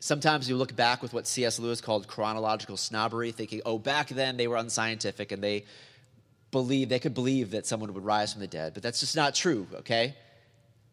sometimes 0.00 0.48
you 0.48 0.56
look 0.56 0.74
back 0.74 1.02
with 1.02 1.12
what 1.12 1.26
C.S. 1.26 1.58
Lewis 1.58 1.80
called 1.80 2.08
chronological 2.08 2.76
snobbery, 2.76 3.30
thinking, 3.30 3.60
oh, 3.64 3.78
back 3.78 4.08
then 4.08 4.36
they 4.36 4.48
were 4.48 4.56
unscientific 4.56 5.30
and 5.30 5.42
they 5.42 5.64
believe 6.50 6.88
they 6.88 6.98
could 6.98 7.14
believe 7.14 7.52
that 7.52 7.66
someone 7.66 7.94
would 7.94 8.04
rise 8.04 8.32
from 8.32 8.40
the 8.40 8.48
dead. 8.48 8.74
But 8.74 8.82
that's 8.82 8.98
just 8.98 9.14
not 9.14 9.34
true, 9.34 9.66
okay? 9.74 10.16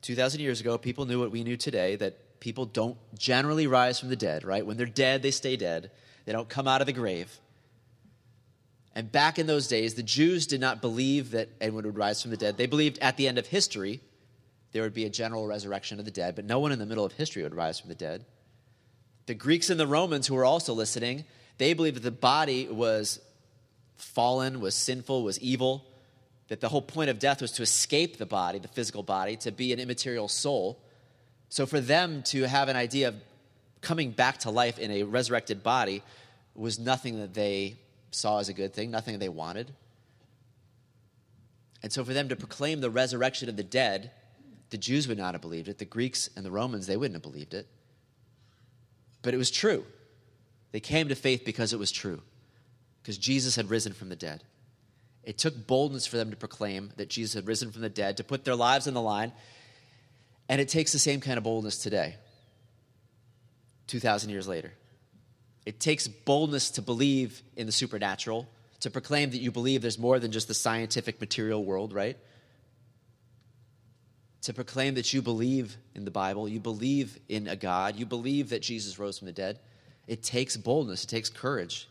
2,000 0.03 0.39
years 0.39 0.61
ago, 0.61 0.77
people 0.77 1.05
knew 1.05 1.19
what 1.19 1.31
we 1.31 1.43
knew 1.43 1.57
today 1.57 1.95
that 1.95 2.39
people 2.39 2.65
don't 2.65 2.97
generally 3.17 3.65
rise 3.65 3.99
from 3.99 4.09
the 4.09 4.15
dead, 4.15 4.43
right? 4.43 4.65
When 4.65 4.77
they're 4.77 4.85
dead, 4.85 5.23
they 5.23 5.31
stay 5.31 5.55
dead. 5.55 5.89
They 6.25 6.33
don't 6.33 6.49
come 6.49 6.67
out 6.67 6.81
of 6.81 6.87
the 6.87 6.93
grave. 6.93 7.39
And 8.93 9.11
back 9.11 9.39
in 9.39 9.47
those 9.47 9.67
days, 9.67 9.93
the 9.93 10.03
Jews 10.03 10.47
did 10.47 10.59
not 10.59 10.81
believe 10.81 11.31
that 11.31 11.49
anyone 11.61 11.85
would 11.85 11.97
rise 11.97 12.21
from 12.21 12.31
the 12.31 12.37
dead. 12.37 12.57
They 12.57 12.65
believed 12.65 12.99
at 12.99 13.17
the 13.17 13.27
end 13.27 13.37
of 13.37 13.47
history 13.47 14.01
there 14.73 14.83
would 14.83 14.93
be 14.93 15.05
a 15.05 15.09
general 15.09 15.47
resurrection 15.47 15.97
of 15.97 16.05
the 16.05 16.11
dead, 16.11 16.35
but 16.35 16.45
no 16.45 16.59
one 16.59 16.71
in 16.71 16.79
the 16.79 16.85
middle 16.85 17.05
of 17.05 17.13
history 17.13 17.41
would 17.43 17.55
rise 17.55 17.79
from 17.79 17.89
the 17.89 17.95
dead. 17.95 18.25
The 19.27 19.35
Greeks 19.35 19.69
and 19.69 19.79
the 19.79 19.87
Romans, 19.87 20.25
who 20.27 20.35
were 20.35 20.45
also 20.45 20.73
listening, 20.73 21.25
they 21.57 21.73
believed 21.73 21.97
that 21.97 22.03
the 22.03 22.11
body 22.11 22.67
was 22.67 23.19
fallen, 23.97 24.59
was 24.59 24.73
sinful, 24.73 25.23
was 25.23 25.39
evil, 25.39 25.85
that 26.47 26.61
the 26.61 26.69
whole 26.69 26.81
point 26.81 27.09
of 27.09 27.19
death 27.19 27.41
was 27.41 27.51
to 27.53 27.61
escape 27.61 28.17
the 28.17 28.25
body, 28.25 28.57
the 28.57 28.67
physical 28.67 29.03
body, 29.03 29.35
to 29.37 29.51
be 29.51 29.73
an 29.73 29.79
immaterial 29.79 30.27
soul. 30.27 30.79
So 31.49 31.65
for 31.65 31.79
them 31.79 32.23
to 32.23 32.43
have 32.43 32.69
an 32.69 32.75
idea 32.75 33.09
of 33.09 33.15
coming 33.81 34.11
back 34.11 34.39
to 34.39 34.49
life 34.49 34.79
in 34.79 34.91
a 34.91 35.03
resurrected 35.03 35.61
body 35.61 36.03
was 36.55 36.79
nothing 36.79 37.19
that 37.19 37.33
they 37.33 37.77
saw 38.11 38.39
as 38.39 38.49
a 38.49 38.53
good 38.53 38.73
thing, 38.73 38.91
nothing 38.91 39.19
they 39.19 39.29
wanted. 39.29 39.73
And 41.83 41.91
so 41.91 42.03
for 42.03 42.13
them 42.13 42.29
to 42.29 42.35
proclaim 42.35 42.81
the 42.81 42.89
resurrection 42.89 43.49
of 43.49 43.57
the 43.57 43.63
dead, 43.63 44.11
the 44.69 44.77
Jews 44.77 45.07
would 45.07 45.17
not 45.17 45.33
have 45.33 45.41
believed 45.41 45.67
it. 45.67 45.77
The 45.77 45.85
Greeks 45.85 46.29
and 46.35 46.45
the 46.45 46.51
Romans, 46.51 46.87
they 46.87 46.97
wouldn't 46.97 47.15
have 47.15 47.29
believed 47.29 47.53
it. 47.53 47.67
But 49.27 49.33
it 49.33 49.37
was 49.37 49.51
true. 49.51 49.83
They 50.71 50.79
came 50.79 51.09
to 51.09 51.15
faith 51.15 51.43
because 51.43 51.73
it 51.73 51.79
was 51.79 51.91
true, 51.91 52.21
because 53.01 53.17
Jesus 53.17 53.57
had 53.57 53.69
risen 53.69 53.91
from 53.91 54.07
the 54.07 54.15
dead. 54.15 54.41
It 55.21 55.37
took 55.37 55.67
boldness 55.67 56.07
for 56.07 56.15
them 56.15 56.29
to 56.29 56.37
proclaim 56.37 56.91
that 56.95 57.09
Jesus 57.09 57.33
had 57.33 57.45
risen 57.45 57.73
from 57.73 57.81
the 57.81 57.89
dead, 57.89 58.15
to 58.15 58.23
put 58.23 58.45
their 58.45 58.55
lives 58.55 58.87
on 58.87 58.93
the 58.93 59.01
line. 59.01 59.33
And 60.47 60.61
it 60.61 60.69
takes 60.69 60.93
the 60.93 60.97
same 60.97 61.19
kind 61.19 61.37
of 61.37 61.43
boldness 61.43 61.79
today, 61.79 62.15
2,000 63.87 64.29
years 64.29 64.47
later. 64.47 64.71
It 65.65 65.81
takes 65.81 66.07
boldness 66.07 66.71
to 66.71 66.81
believe 66.81 67.43
in 67.57 67.65
the 67.65 67.73
supernatural, 67.73 68.47
to 68.79 68.89
proclaim 68.89 69.31
that 69.31 69.41
you 69.41 69.51
believe 69.51 69.81
there's 69.81 69.99
more 69.99 70.19
than 70.19 70.31
just 70.31 70.47
the 70.47 70.53
scientific 70.53 71.19
material 71.19 71.65
world, 71.65 71.91
right? 71.91 72.15
To 74.43 74.53
proclaim 74.53 74.95
that 74.95 75.13
you 75.13 75.21
believe 75.21 75.77
in 75.95 76.05
the 76.05 76.11
Bible, 76.11 76.47
you 76.47 76.59
believe 76.59 77.19
in 77.27 77.47
a 77.47 77.55
God, 77.55 77.95
you 77.95 78.05
believe 78.05 78.49
that 78.49 78.61
Jesus 78.61 78.99
rose 78.99 79.17
from 79.17 79.25
the 79.25 79.33
dead. 79.33 79.59
It 80.07 80.23
takes 80.23 80.55
boldness, 80.55 81.03
it 81.03 81.07
takes 81.07 81.29
courage. 81.29 81.89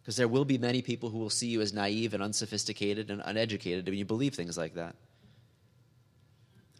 Because 0.00 0.16
there 0.16 0.28
will 0.28 0.46
be 0.46 0.58
many 0.58 0.80
people 0.80 1.10
who 1.10 1.18
will 1.18 1.30
see 1.30 1.48
you 1.48 1.60
as 1.60 1.72
naive 1.72 2.14
and 2.14 2.22
unsophisticated 2.22 3.10
and 3.10 3.20
uneducated 3.24 3.86
when 3.86 3.98
you 3.98 4.04
believe 4.04 4.34
things 4.34 4.56
like 4.56 4.74
that. 4.74 4.96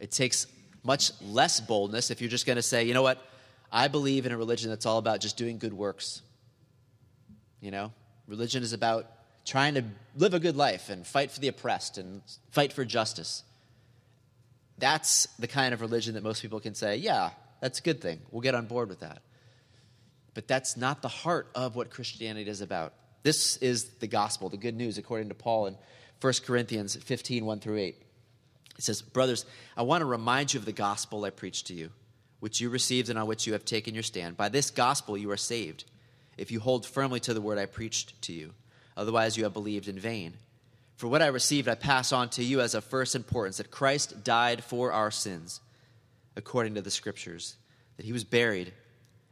It 0.00 0.10
takes 0.10 0.46
much 0.82 1.12
less 1.20 1.60
boldness 1.60 2.10
if 2.10 2.20
you're 2.20 2.30
just 2.30 2.46
going 2.46 2.56
to 2.56 2.62
say, 2.62 2.84
you 2.84 2.94
know 2.94 3.02
what, 3.02 3.22
I 3.70 3.88
believe 3.88 4.24
in 4.24 4.32
a 4.32 4.36
religion 4.36 4.70
that's 4.70 4.86
all 4.86 4.98
about 4.98 5.20
just 5.20 5.36
doing 5.36 5.58
good 5.58 5.74
works. 5.74 6.22
You 7.60 7.70
know, 7.70 7.92
religion 8.26 8.62
is 8.62 8.72
about 8.72 9.06
trying 9.44 9.74
to 9.74 9.84
live 10.16 10.32
a 10.32 10.40
good 10.40 10.56
life 10.56 10.88
and 10.88 11.06
fight 11.06 11.30
for 11.30 11.40
the 11.40 11.48
oppressed 11.48 11.98
and 11.98 12.22
fight 12.50 12.72
for 12.72 12.84
justice. 12.84 13.42
That's 14.80 15.26
the 15.38 15.46
kind 15.46 15.72
of 15.72 15.80
religion 15.80 16.14
that 16.14 16.22
most 16.22 16.42
people 16.42 16.58
can 16.58 16.75
say, 16.75 16.96
yeah, 16.96 17.30
that's 17.60 17.78
a 17.78 17.82
good 17.82 18.00
thing. 18.00 18.20
We'll 18.30 18.40
get 18.40 18.54
on 18.54 18.66
board 18.66 18.88
with 18.88 19.00
that. 19.00 19.22
But 20.34 20.49
that's 20.49 20.76
not 20.76 21.02
the 21.02 21.08
heart 21.08 21.49
of 21.54 21.76
what 21.76 21.90
Christianity 21.90 22.50
is 22.50 22.60
about. 22.60 22.94
This 23.22 23.56
is 23.58 23.84
the 24.00 24.06
gospel, 24.06 24.49
the 24.49 24.56
good 24.56 24.75
news, 24.75 24.99
according 24.99 25.28
to 25.28 25.34
Paul 25.34 25.66
in 25.66 25.76
1 26.20 26.32
Corinthians 26.44 26.96
15 26.96 27.44
1 27.44 27.60
through 27.60 27.78
8. 27.78 27.96
It 28.78 28.82
says, 28.82 29.02
Brothers, 29.02 29.44
I 29.76 29.82
want 29.82 30.00
to 30.00 30.06
remind 30.06 30.54
you 30.54 30.58
of 30.58 30.64
the 30.64 30.72
gospel 30.72 31.25
I 31.25 31.30
preached 31.30 31.66
to 31.66 31.75
you 31.75 31.90
which 32.40 32.60
you 32.60 32.70
received 32.70 33.08
and 33.08 33.18
on 33.18 33.26
which 33.26 33.46
you 33.46 33.52
have 33.52 33.64
taken 33.64 33.94
your 33.94 34.02
stand. 34.02 34.37
By 34.37 34.49
this 34.49 34.70
gospel 34.70 35.16
you 35.16 35.30
are 35.30 35.37
saved, 35.37 35.84
if 36.37 36.50
you 36.50 36.58
hold 36.58 36.87
firmly 36.87 37.20
to 37.20 37.34
the 37.34 37.40
word 37.40 37.58
I 37.58 37.66
preached 37.66 38.20
to 38.22 38.32
you. 38.32 38.52
Otherwise, 38.96 39.37
you 39.37 39.44
have 39.44 39.52
believed 39.52 39.88
in 39.88 39.99
vain. 39.99 40.34
For 41.00 41.09
what 41.09 41.23
I 41.23 41.28
received, 41.28 41.66
I 41.66 41.76
pass 41.76 42.12
on 42.12 42.28
to 42.28 42.45
you 42.45 42.61
as 42.61 42.75
of 42.75 42.85
first 42.85 43.14
importance 43.14 43.57
that 43.57 43.71
Christ 43.71 44.23
died 44.23 44.62
for 44.62 44.92
our 44.92 45.11
sins, 45.11 45.62
according 46.37 46.75
to 46.75 46.83
the 46.83 46.90
Scriptures, 46.90 47.57
that 47.97 48.04
he 48.04 48.12
was 48.12 48.23
buried, 48.23 48.75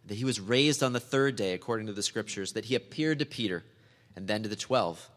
that 0.06 0.14
he 0.14 0.24
was 0.24 0.40
raised 0.40 0.82
on 0.82 0.94
the 0.94 0.98
third 0.98 1.36
day, 1.36 1.52
according 1.52 1.86
to 1.88 1.92
the 1.92 2.02
Scriptures, 2.02 2.54
that 2.54 2.64
he 2.64 2.74
appeared 2.74 3.18
to 3.18 3.26
Peter, 3.26 3.64
and 4.16 4.26
then 4.26 4.42
to 4.44 4.48
the 4.48 4.56
twelve. 4.56 5.10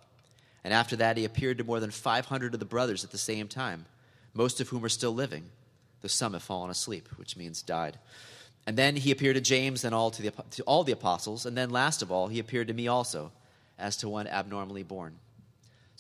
And 0.66 0.74
after 0.74 0.98
that, 0.98 1.16
he 1.16 1.24
appeared 1.24 1.58
to 1.60 1.64
more 1.64 1.80
than 1.80 1.90
500 1.90 2.54
of 2.54 2.60
the 2.60 2.66
brothers 2.66 3.06
at 3.06 3.12
the 3.12 3.18
same 3.18 3.48
time, 3.48 3.86
most 4.34 4.60
of 4.60 4.68
whom 4.68 4.84
are 4.84 4.90
still 4.90 5.14
living 5.14 5.46
though 6.02 6.10
some 6.10 6.34
have 6.34 6.44
fallen 6.44 6.70
asleep, 6.70 7.08
which 7.16 7.38
means 7.38 7.62
died. 7.62 7.98
And 8.68 8.76
then 8.76 8.98
he 8.98 9.12
appeared 9.12 9.36
to 9.36 9.42
James 9.42 9.86
and 9.86 9.96
all 9.96 10.12
to, 10.12 10.22
the, 10.22 10.34
to 10.52 10.64
all 10.64 10.84
the 10.84 10.92
apostles. 10.92 11.46
And 11.46 11.56
then 11.56 11.70
last 11.70 12.02
of 12.02 12.12
all, 12.12 12.28
he 12.28 12.40
appeared 12.40 12.68
to 12.68 12.74
me 12.74 12.90
also, 12.90 13.32
as 13.80 13.96
to 13.98 14.10
one 14.10 14.28
abnormally 14.28 14.84
born. 14.84 15.16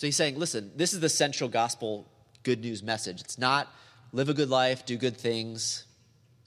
So 0.01 0.07
he's 0.07 0.15
saying, 0.15 0.39
listen, 0.39 0.71
this 0.75 0.93
is 0.93 0.99
the 0.99 1.09
central 1.09 1.47
gospel 1.47 2.07
good 2.41 2.59
news 2.59 2.81
message. 2.81 3.21
It's 3.21 3.37
not 3.37 3.71
live 4.11 4.29
a 4.29 4.33
good 4.33 4.49
life, 4.49 4.83
do 4.83 4.97
good 4.97 5.15
things, 5.15 5.85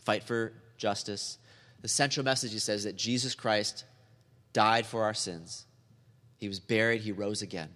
fight 0.05 0.25
for 0.25 0.53
justice. 0.77 1.39
The 1.81 1.87
central 1.87 2.25
message, 2.25 2.53
he 2.53 2.59
says, 2.59 2.83
that 2.83 2.97
Jesus 2.97 3.37
Christ 3.37 3.85
died 4.53 4.87
for 4.87 5.05
our 5.05 5.15
sins. 5.15 5.67
He 6.39 6.49
was 6.49 6.59
buried, 6.59 7.03
he 7.03 7.13
rose 7.13 7.43
again. 7.43 7.69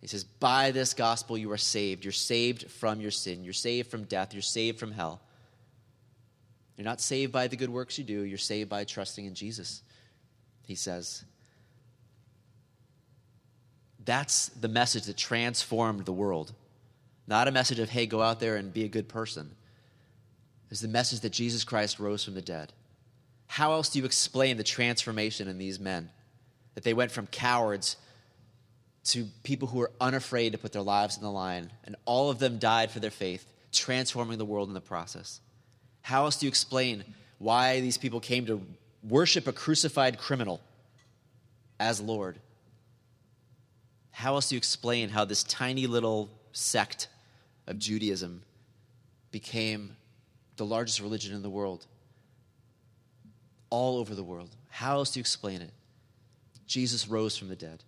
He 0.00 0.06
says, 0.06 0.24
By 0.24 0.70
this 0.70 0.94
gospel 0.94 1.36
you 1.36 1.52
are 1.52 1.58
saved. 1.58 2.02
You're 2.02 2.12
saved 2.12 2.70
from 2.70 2.98
your 2.98 3.10
sin. 3.10 3.44
You're 3.44 3.52
saved 3.52 3.90
from 3.90 4.04
death. 4.04 4.32
You're 4.32 4.40
saved 4.40 4.78
from 4.78 4.92
hell. 4.92 5.20
You're 6.78 6.86
not 6.86 7.02
saved 7.02 7.30
by 7.30 7.46
the 7.48 7.56
good 7.56 7.68
works 7.68 7.98
you 7.98 8.04
do. 8.04 8.22
You're 8.22 8.38
saved 8.38 8.70
by 8.70 8.84
trusting 8.84 9.26
in 9.26 9.34
Jesus, 9.34 9.82
he 10.66 10.76
says. 10.76 11.24
That's 14.04 14.48
the 14.48 14.68
message 14.68 15.04
that 15.04 15.16
transformed 15.16 16.04
the 16.04 16.12
world. 16.12 16.52
Not 17.26 17.48
a 17.48 17.52
message 17.52 17.78
of, 17.78 17.90
hey, 17.90 18.06
go 18.06 18.22
out 18.22 18.40
there 18.40 18.56
and 18.56 18.72
be 18.72 18.84
a 18.84 18.88
good 18.88 19.08
person. 19.08 19.50
It's 20.70 20.80
the 20.80 20.88
message 20.88 21.20
that 21.20 21.32
Jesus 21.32 21.64
Christ 21.64 21.98
rose 21.98 22.24
from 22.24 22.34
the 22.34 22.42
dead. 22.42 22.72
How 23.46 23.72
else 23.72 23.90
do 23.90 23.98
you 23.98 24.04
explain 24.04 24.56
the 24.56 24.64
transformation 24.64 25.48
in 25.48 25.58
these 25.58 25.80
men? 25.80 26.10
That 26.74 26.84
they 26.84 26.94
went 26.94 27.10
from 27.10 27.26
cowards 27.26 27.96
to 29.04 29.26
people 29.42 29.68
who 29.68 29.78
were 29.78 29.90
unafraid 30.00 30.52
to 30.52 30.58
put 30.58 30.72
their 30.72 30.82
lives 30.82 31.16
on 31.16 31.22
the 31.22 31.30
line, 31.30 31.70
and 31.84 31.96
all 32.04 32.30
of 32.30 32.38
them 32.38 32.58
died 32.58 32.90
for 32.90 33.00
their 33.00 33.10
faith, 33.10 33.46
transforming 33.72 34.38
the 34.38 34.44
world 34.44 34.68
in 34.68 34.74
the 34.74 34.80
process. 34.80 35.40
How 36.02 36.24
else 36.24 36.36
do 36.36 36.46
you 36.46 36.48
explain 36.48 37.04
why 37.38 37.80
these 37.80 37.98
people 37.98 38.20
came 38.20 38.46
to 38.46 38.64
worship 39.08 39.46
a 39.46 39.52
crucified 39.52 40.18
criminal 40.18 40.60
as 41.78 42.00
Lord? 42.00 42.38
How 44.20 44.34
else 44.34 44.50
do 44.50 44.54
you 44.54 44.58
explain 44.58 45.08
how 45.08 45.24
this 45.24 45.42
tiny 45.42 45.86
little 45.86 46.28
sect 46.52 47.08
of 47.66 47.78
Judaism 47.78 48.42
became 49.30 49.96
the 50.58 50.66
largest 50.66 51.00
religion 51.00 51.34
in 51.34 51.40
the 51.40 51.48
world? 51.48 51.86
All 53.70 53.96
over 53.96 54.14
the 54.14 54.22
world. 54.22 54.50
How 54.68 54.96
else 54.96 55.12
do 55.12 55.20
you 55.20 55.22
explain 55.22 55.62
it? 55.62 55.72
Jesus 56.66 57.08
rose 57.08 57.34
from 57.34 57.48
the 57.48 57.56
dead. 57.56 57.82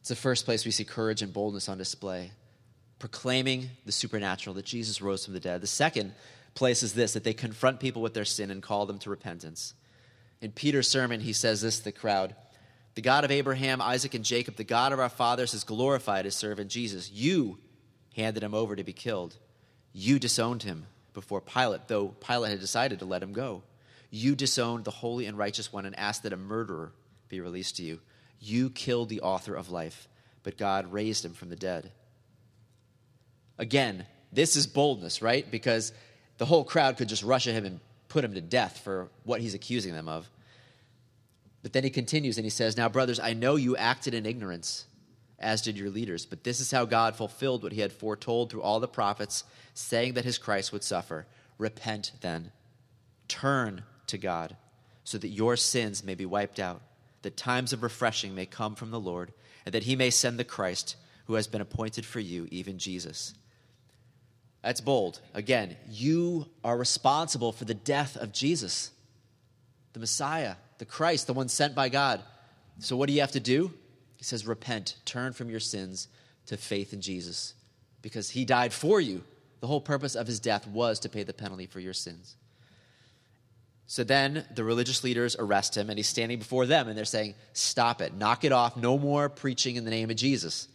It's 0.00 0.08
the 0.08 0.16
first 0.16 0.46
place 0.46 0.64
we 0.64 0.70
see 0.70 0.84
courage 0.84 1.20
and 1.20 1.30
boldness 1.30 1.68
on 1.68 1.76
display, 1.76 2.30
proclaiming 2.98 3.68
the 3.84 3.92
supernatural, 3.92 4.54
that 4.54 4.64
Jesus 4.64 5.02
rose 5.02 5.26
from 5.26 5.34
the 5.34 5.40
dead. 5.40 5.60
The 5.60 5.66
second 5.66 6.14
place 6.54 6.82
is 6.82 6.94
this 6.94 7.12
that 7.12 7.24
they 7.24 7.34
confront 7.34 7.80
people 7.80 8.00
with 8.00 8.14
their 8.14 8.24
sin 8.24 8.50
and 8.50 8.62
call 8.62 8.86
them 8.86 8.98
to 9.00 9.10
repentance. 9.10 9.74
In 10.40 10.52
Peter's 10.52 10.88
sermon, 10.88 11.20
he 11.20 11.34
says 11.34 11.60
this 11.60 11.76
to 11.80 11.84
the 11.84 11.92
crowd 11.92 12.34
The 12.96 13.02
God 13.02 13.24
of 13.24 13.30
Abraham, 13.30 13.82
Isaac, 13.82 14.14
and 14.14 14.24
Jacob, 14.24 14.56
the 14.56 14.64
God 14.64 14.92
of 14.92 14.98
our 14.98 15.10
fathers, 15.10 15.52
has 15.52 15.64
glorified 15.64 16.24
his 16.24 16.34
servant 16.34 16.70
Jesus. 16.70 17.10
You 17.10 17.58
handed 18.16 18.42
him 18.42 18.54
over 18.54 18.74
to 18.74 18.82
be 18.82 18.94
killed. 18.94 19.36
You 19.92 20.18
disowned 20.18 20.62
him 20.62 20.86
before 21.12 21.42
Pilate, 21.42 21.88
though 21.88 22.08
Pilate 22.08 22.52
had 22.52 22.60
decided 22.60 22.98
to 23.00 23.04
let 23.04 23.22
him 23.22 23.34
go. 23.34 23.62
You 24.10 24.34
disowned 24.34 24.84
the 24.84 24.90
holy 24.90 25.26
and 25.26 25.36
righteous 25.36 25.70
one 25.70 25.84
and 25.84 25.98
asked 25.98 26.22
that 26.22 26.32
a 26.32 26.38
murderer 26.38 26.92
be 27.28 27.40
released 27.42 27.76
to 27.76 27.82
you. 27.82 28.00
You 28.40 28.70
killed 28.70 29.10
the 29.10 29.20
author 29.20 29.54
of 29.54 29.70
life, 29.70 30.08
but 30.42 30.56
God 30.56 30.90
raised 30.90 31.22
him 31.22 31.34
from 31.34 31.50
the 31.50 31.56
dead. 31.56 31.92
Again, 33.58 34.06
this 34.32 34.56
is 34.56 34.66
boldness, 34.66 35.20
right? 35.20 35.50
Because 35.50 35.92
the 36.38 36.46
whole 36.46 36.64
crowd 36.64 36.96
could 36.96 37.10
just 37.10 37.22
rush 37.22 37.46
at 37.46 37.54
him 37.54 37.66
and 37.66 37.80
put 38.08 38.24
him 38.24 38.32
to 38.34 38.40
death 38.40 38.80
for 38.82 39.08
what 39.24 39.42
he's 39.42 39.54
accusing 39.54 39.92
them 39.92 40.08
of. 40.08 40.30
But 41.66 41.72
then 41.72 41.82
he 41.82 41.90
continues 41.90 42.38
and 42.38 42.44
he 42.46 42.50
says, 42.50 42.76
Now, 42.76 42.88
brothers, 42.88 43.18
I 43.18 43.32
know 43.32 43.56
you 43.56 43.76
acted 43.76 44.14
in 44.14 44.24
ignorance, 44.24 44.86
as 45.36 45.62
did 45.62 45.76
your 45.76 45.90
leaders, 45.90 46.24
but 46.24 46.44
this 46.44 46.60
is 46.60 46.70
how 46.70 46.84
God 46.84 47.16
fulfilled 47.16 47.64
what 47.64 47.72
he 47.72 47.80
had 47.80 47.92
foretold 47.92 48.50
through 48.50 48.62
all 48.62 48.78
the 48.78 48.86
prophets, 48.86 49.42
saying 49.74 50.12
that 50.12 50.24
his 50.24 50.38
Christ 50.38 50.72
would 50.72 50.84
suffer. 50.84 51.26
Repent 51.58 52.12
then, 52.20 52.52
turn 53.26 53.82
to 54.06 54.16
God, 54.16 54.54
so 55.02 55.18
that 55.18 55.26
your 55.26 55.56
sins 55.56 56.04
may 56.04 56.14
be 56.14 56.24
wiped 56.24 56.60
out, 56.60 56.82
that 57.22 57.36
times 57.36 57.72
of 57.72 57.82
refreshing 57.82 58.32
may 58.32 58.46
come 58.46 58.76
from 58.76 58.92
the 58.92 59.00
Lord, 59.00 59.32
and 59.64 59.74
that 59.74 59.82
he 59.82 59.96
may 59.96 60.10
send 60.10 60.38
the 60.38 60.44
Christ 60.44 60.94
who 61.24 61.34
has 61.34 61.48
been 61.48 61.60
appointed 61.60 62.06
for 62.06 62.20
you, 62.20 62.46
even 62.52 62.78
Jesus. 62.78 63.34
That's 64.62 64.80
bold. 64.80 65.20
Again, 65.34 65.76
you 65.88 66.46
are 66.62 66.78
responsible 66.78 67.50
for 67.50 67.64
the 67.64 67.74
death 67.74 68.16
of 68.16 68.30
Jesus, 68.30 68.92
the 69.94 69.98
Messiah, 69.98 70.54
the 70.78 70.84
Christ, 70.84 71.26
the 71.26 71.32
one 71.32 71.48
sent 71.48 71.74
by 71.74 71.88
God. 71.88 72.22
So, 72.78 72.96
what 72.96 73.08
do 73.08 73.14
you 73.14 73.20
have 73.20 73.32
to 73.32 73.40
do? 73.40 73.72
He 74.16 74.24
says, 74.24 74.46
Repent, 74.46 74.96
turn 75.04 75.32
from 75.32 75.50
your 75.50 75.60
sins 75.60 76.08
to 76.46 76.56
faith 76.56 76.92
in 76.92 77.00
Jesus, 77.00 77.54
because 78.02 78.30
he 78.30 78.44
died 78.44 78.72
for 78.72 79.00
you. 79.00 79.24
The 79.60 79.66
whole 79.66 79.80
purpose 79.80 80.14
of 80.14 80.26
his 80.26 80.40
death 80.40 80.66
was 80.66 81.00
to 81.00 81.08
pay 81.08 81.22
the 81.22 81.32
penalty 81.32 81.66
for 81.66 81.80
your 81.80 81.94
sins. 81.94 82.36
So 83.86 84.02
then 84.04 84.44
the 84.54 84.64
religious 84.64 85.04
leaders 85.04 85.36
arrest 85.38 85.76
him, 85.76 85.90
and 85.90 85.98
he's 85.98 86.08
standing 86.08 86.38
before 86.38 86.66
them, 86.66 86.88
and 86.88 86.96
they're 86.98 87.04
saying, 87.04 87.34
Stop 87.52 88.00
it, 88.00 88.14
knock 88.14 88.44
it 88.44 88.52
off, 88.52 88.76
no 88.76 88.98
more 88.98 89.28
preaching 89.28 89.76
in 89.76 89.84
the 89.84 89.90
name 89.90 90.10
of 90.10 90.16
Jesus. 90.16 90.68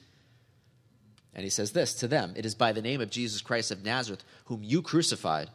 And 1.33 1.43
he 1.43 1.49
says 1.49 1.71
this 1.71 1.93
to 1.95 2.07
them 2.07 2.33
It 2.35 2.45
is 2.45 2.55
by 2.55 2.71
the 2.71 2.81
name 2.81 3.01
of 3.01 3.09
Jesus 3.09 3.41
Christ 3.41 3.71
of 3.71 3.83
Nazareth, 3.83 4.23
whom 4.45 4.63
you 4.63 4.81
crucified, 4.81 5.49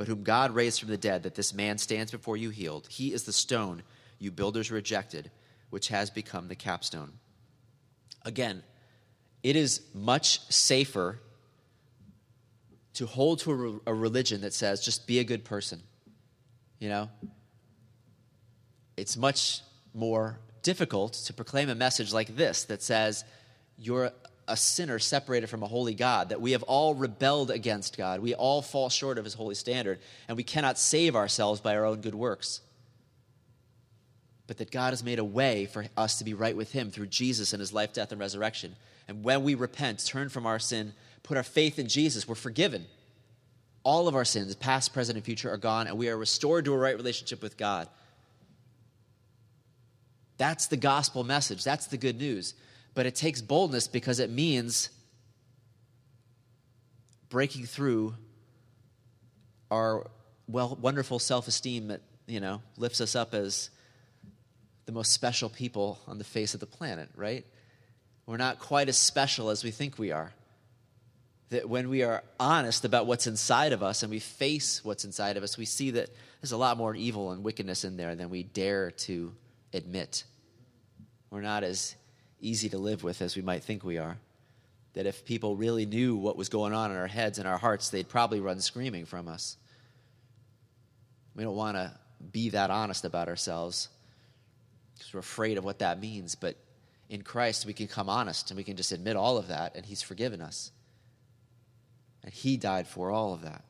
but 0.00 0.08
whom 0.08 0.22
God 0.22 0.54
raised 0.54 0.80
from 0.80 0.88
the 0.88 0.96
dead, 0.96 1.24
that 1.24 1.34
this 1.34 1.52
man 1.52 1.76
stands 1.76 2.10
before 2.10 2.34
you 2.34 2.48
healed. 2.48 2.88
He 2.88 3.12
is 3.12 3.24
the 3.24 3.34
stone 3.34 3.82
you 4.18 4.30
builders 4.30 4.70
rejected, 4.70 5.30
which 5.68 5.88
has 5.88 6.08
become 6.08 6.48
the 6.48 6.54
capstone. 6.54 7.12
Again, 8.24 8.62
it 9.42 9.56
is 9.56 9.82
much 9.92 10.40
safer 10.50 11.20
to 12.94 13.04
hold 13.04 13.40
to 13.40 13.82
a, 13.86 13.92
religion 13.92 14.40
that 14.40 14.54
says 14.54 14.82
just 14.82 15.06
be 15.06 15.18
a 15.18 15.24
good 15.24 15.44
person. 15.44 15.82
You 16.78 16.88
know? 16.88 17.10
It's 18.96 19.18
much 19.18 19.60
more 19.92 20.38
difficult 20.62 21.12
to 21.26 21.34
proclaim 21.34 21.68
a 21.68 21.74
message 21.74 22.10
like 22.10 22.34
this 22.36 22.64
that 22.64 22.82
says 22.82 23.22
you're 23.76 24.12
a 24.50 24.56
sinner 24.56 24.98
separated 24.98 25.46
from 25.46 25.62
a 25.62 25.66
holy 25.68 25.94
God, 25.94 26.28
that 26.30 26.40
we 26.40 26.52
have 26.52 26.62
all 26.64 26.94
rebelled 26.94 27.50
against 27.50 27.96
God. 27.96 28.20
We 28.20 28.34
all 28.34 28.60
fall 28.60 28.88
short 28.90 29.16
of 29.16 29.24
his 29.24 29.34
holy 29.34 29.54
standard, 29.54 30.00
and 30.28 30.36
we 30.36 30.42
cannot 30.42 30.78
save 30.78 31.14
ourselves 31.16 31.60
by 31.60 31.76
our 31.76 31.84
own 31.84 32.00
good 32.00 32.14
works. 32.14 32.60
But 34.46 34.58
that 34.58 34.72
God 34.72 34.90
has 34.90 35.04
made 35.04 35.20
a 35.20 35.24
way 35.24 35.66
for 35.66 35.86
us 35.96 36.18
to 36.18 36.24
be 36.24 36.34
right 36.34 36.56
with 36.56 36.72
him 36.72 36.90
through 36.90 37.06
Jesus 37.06 37.52
and 37.52 37.60
his 37.60 37.72
life, 37.72 37.92
death, 37.92 38.10
and 38.10 38.20
resurrection. 38.20 38.74
And 39.06 39.22
when 39.22 39.44
we 39.44 39.54
repent, 39.54 40.04
turn 40.04 40.28
from 40.28 40.46
our 40.46 40.58
sin, 40.58 40.92
put 41.22 41.36
our 41.36 41.44
faith 41.44 41.78
in 41.78 41.86
Jesus, 41.86 42.26
we're 42.26 42.34
forgiven. 42.34 42.86
All 43.84 44.08
of 44.08 44.16
our 44.16 44.24
sins, 44.24 44.54
past, 44.56 44.92
present, 44.92 45.16
and 45.16 45.24
future, 45.24 45.50
are 45.50 45.56
gone, 45.56 45.86
and 45.86 45.96
we 45.96 46.08
are 46.08 46.16
restored 46.16 46.64
to 46.64 46.74
a 46.74 46.78
right 46.78 46.96
relationship 46.96 47.42
with 47.42 47.56
God. 47.56 47.88
That's 50.38 50.66
the 50.66 50.76
gospel 50.76 51.22
message. 51.22 51.62
That's 51.62 51.86
the 51.86 51.96
good 51.96 52.18
news. 52.18 52.54
But 53.00 53.06
it 53.06 53.14
takes 53.14 53.40
boldness 53.40 53.88
because 53.88 54.18
it 54.20 54.28
means 54.28 54.90
breaking 57.30 57.64
through 57.64 58.14
our 59.70 60.06
well, 60.46 60.76
wonderful 60.78 61.18
self 61.18 61.48
esteem 61.48 61.88
that, 61.88 62.02
you 62.26 62.40
know, 62.40 62.60
lifts 62.76 63.00
us 63.00 63.16
up 63.16 63.32
as 63.32 63.70
the 64.84 64.92
most 64.92 65.12
special 65.12 65.48
people 65.48 65.98
on 66.06 66.18
the 66.18 66.24
face 66.24 66.52
of 66.52 66.60
the 66.60 66.66
planet, 66.66 67.08
right? 67.16 67.46
We're 68.26 68.36
not 68.36 68.58
quite 68.58 68.90
as 68.90 68.98
special 68.98 69.48
as 69.48 69.64
we 69.64 69.70
think 69.70 69.98
we 69.98 70.12
are. 70.12 70.34
That 71.48 71.70
when 71.70 71.88
we 71.88 72.02
are 72.02 72.22
honest 72.38 72.84
about 72.84 73.06
what's 73.06 73.26
inside 73.26 73.72
of 73.72 73.82
us 73.82 74.02
and 74.02 74.10
we 74.10 74.18
face 74.18 74.84
what's 74.84 75.06
inside 75.06 75.38
of 75.38 75.42
us, 75.42 75.56
we 75.56 75.64
see 75.64 75.92
that 75.92 76.10
there's 76.42 76.52
a 76.52 76.58
lot 76.58 76.76
more 76.76 76.94
evil 76.94 77.30
and 77.30 77.42
wickedness 77.42 77.82
in 77.82 77.96
there 77.96 78.14
than 78.14 78.28
we 78.28 78.42
dare 78.42 78.90
to 78.90 79.32
admit. 79.72 80.24
We're 81.30 81.40
not 81.40 81.64
as 81.64 81.96
easy 82.40 82.68
to 82.70 82.78
live 82.78 83.02
with 83.02 83.22
as 83.22 83.36
we 83.36 83.42
might 83.42 83.62
think 83.62 83.84
we 83.84 83.98
are. 83.98 84.16
That 84.94 85.06
if 85.06 85.24
people 85.24 85.56
really 85.56 85.86
knew 85.86 86.16
what 86.16 86.36
was 86.36 86.48
going 86.48 86.72
on 86.72 86.90
in 86.90 86.96
our 86.96 87.06
heads 87.06 87.38
and 87.38 87.46
our 87.46 87.58
hearts, 87.58 87.90
they'd 87.90 88.08
probably 88.08 88.40
run 88.40 88.60
screaming 88.60 89.04
from 89.04 89.28
us. 89.28 89.56
We 91.34 91.44
don't 91.44 91.56
want 91.56 91.76
to 91.76 91.92
be 92.32 92.50
that 92.50 92.70
honest 92.70 93.04
about 93.04 93.28
ourselves 93.28 93.88
because 94.94 95.14
we're 95.14 95.20
afraid 95.20 95.58
of 95.58 95.64
what 95.64 95.78
that 95.78 96.00
means. 96.00 96.34
But 96.34 96.56
in 97.08 97.22
Christ, 97.22 97.66
we 97.66 97.72
can 97.72 97.86
come 97.86 98.08
honest 98.08 98.50
and 98.50 98.58
we 98.58 98.64
can 98.64 98.76
just 98.76 98.92
admit 98.92 99.16
all 99.16 99.38
of 99.38 99.48
that, 99.48 99.76
and 99.76 99.86
He's 99.86 100.02
forgiven 100.02 100.40
us. 100.40 100.72
And 102.22 102.32
He 102.32 102.56
died 102.56 102.86
for 102.86 103.10
all 103.10 103.32
of 103.32 103.42
that. 103.42 103.64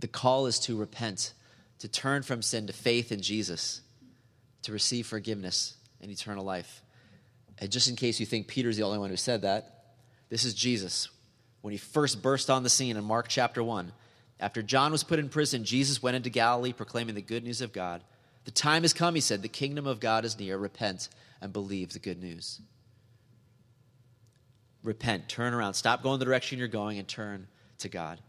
The 0.00 0.08
call 0.08 0.46
is 0.46 0.58
to 0.60 0.76
repent 0.76 1.32
to 1.80 1.88
turn 1.88 2.22
from 2.22 2.42
sin 2.42 2.66
to 2.66 2.72
faith 2.72 3.12
in 3.12 3.20
Jesus, 3.20 3.80
to 4.62 4.72
receive 4.72 5.06
forgiveness 5.06 5.76
and 6.00 6.10
eternal 6.10 6.44
life. 6.44 6.82
And 7.58 7.70
just 7.70 7.88
in 7.88 7.96
case 7.96 8.20
you 8.20 8.26
think 8.26 8.48
Peter's 8.48 8.76
the 8.76 8.82
only 8.82 8.98
one 8.98 9.10
who 9.10 9.16
said 9.16 9.42
that, 9.42 9.84
this 10.28 10.44
is 10.44 10.54
Jesus. 10.54 11.08
When 11.60 11.72
he 11.72 11.78
first 11.78 12.22
burst 12.22 12.50
on 12.50 12.62
the 12.62 12.70
scene 12.70 12.96
in 12.96 13.04
Mark 13.04 13.28
chapter 13.28 13.62
1, 13.62 13.92
after 14.40 14.62
John 14.62 14.92
was 14.92 15.04
put 15.04 15.18
in 15.18 15.28
prison, 15.28 15.64
Jesus 15.64 16.02
went 16.02 16.16
into 16.16 16.30
Galilee 16.30 16.72
proclaiming 16.72 17.14
the 17.14 17.22
good 17.22 17.44
news 17.44 17.60
of 17.60 17.72
God. 17.72 18.02
The 18.44 18.50
time 18.50 18.82
has 18.82 18.92
come, 18.92 19.14
he 19.14 19.20
said. 19.20 19.42
The 19.42 19.48
kingdom 19.48 19.86
of 19.86 20.00
God 20.00 20.24
is 20.24 20.38
near. 20.38 20.58
Repent 20.58 21.08
and 21.40 21.52
believe 21.52 21.92
the 21.92 21.98
good 21.98 22.20
news. 22.20 22.60
Repent, 24.82 25.28
turn 25.28 25.54
around, 25.54 25.74
stop 25.74 26.02
going 26.02 26.18
the 26.18 26.26
direction 26.26 26.58
you're 26.58 26.68
going, 26.68 26.98
and 26.98 27.08
turn 27.08 27.46
to 27.78 27.88
God. 27.88 28.20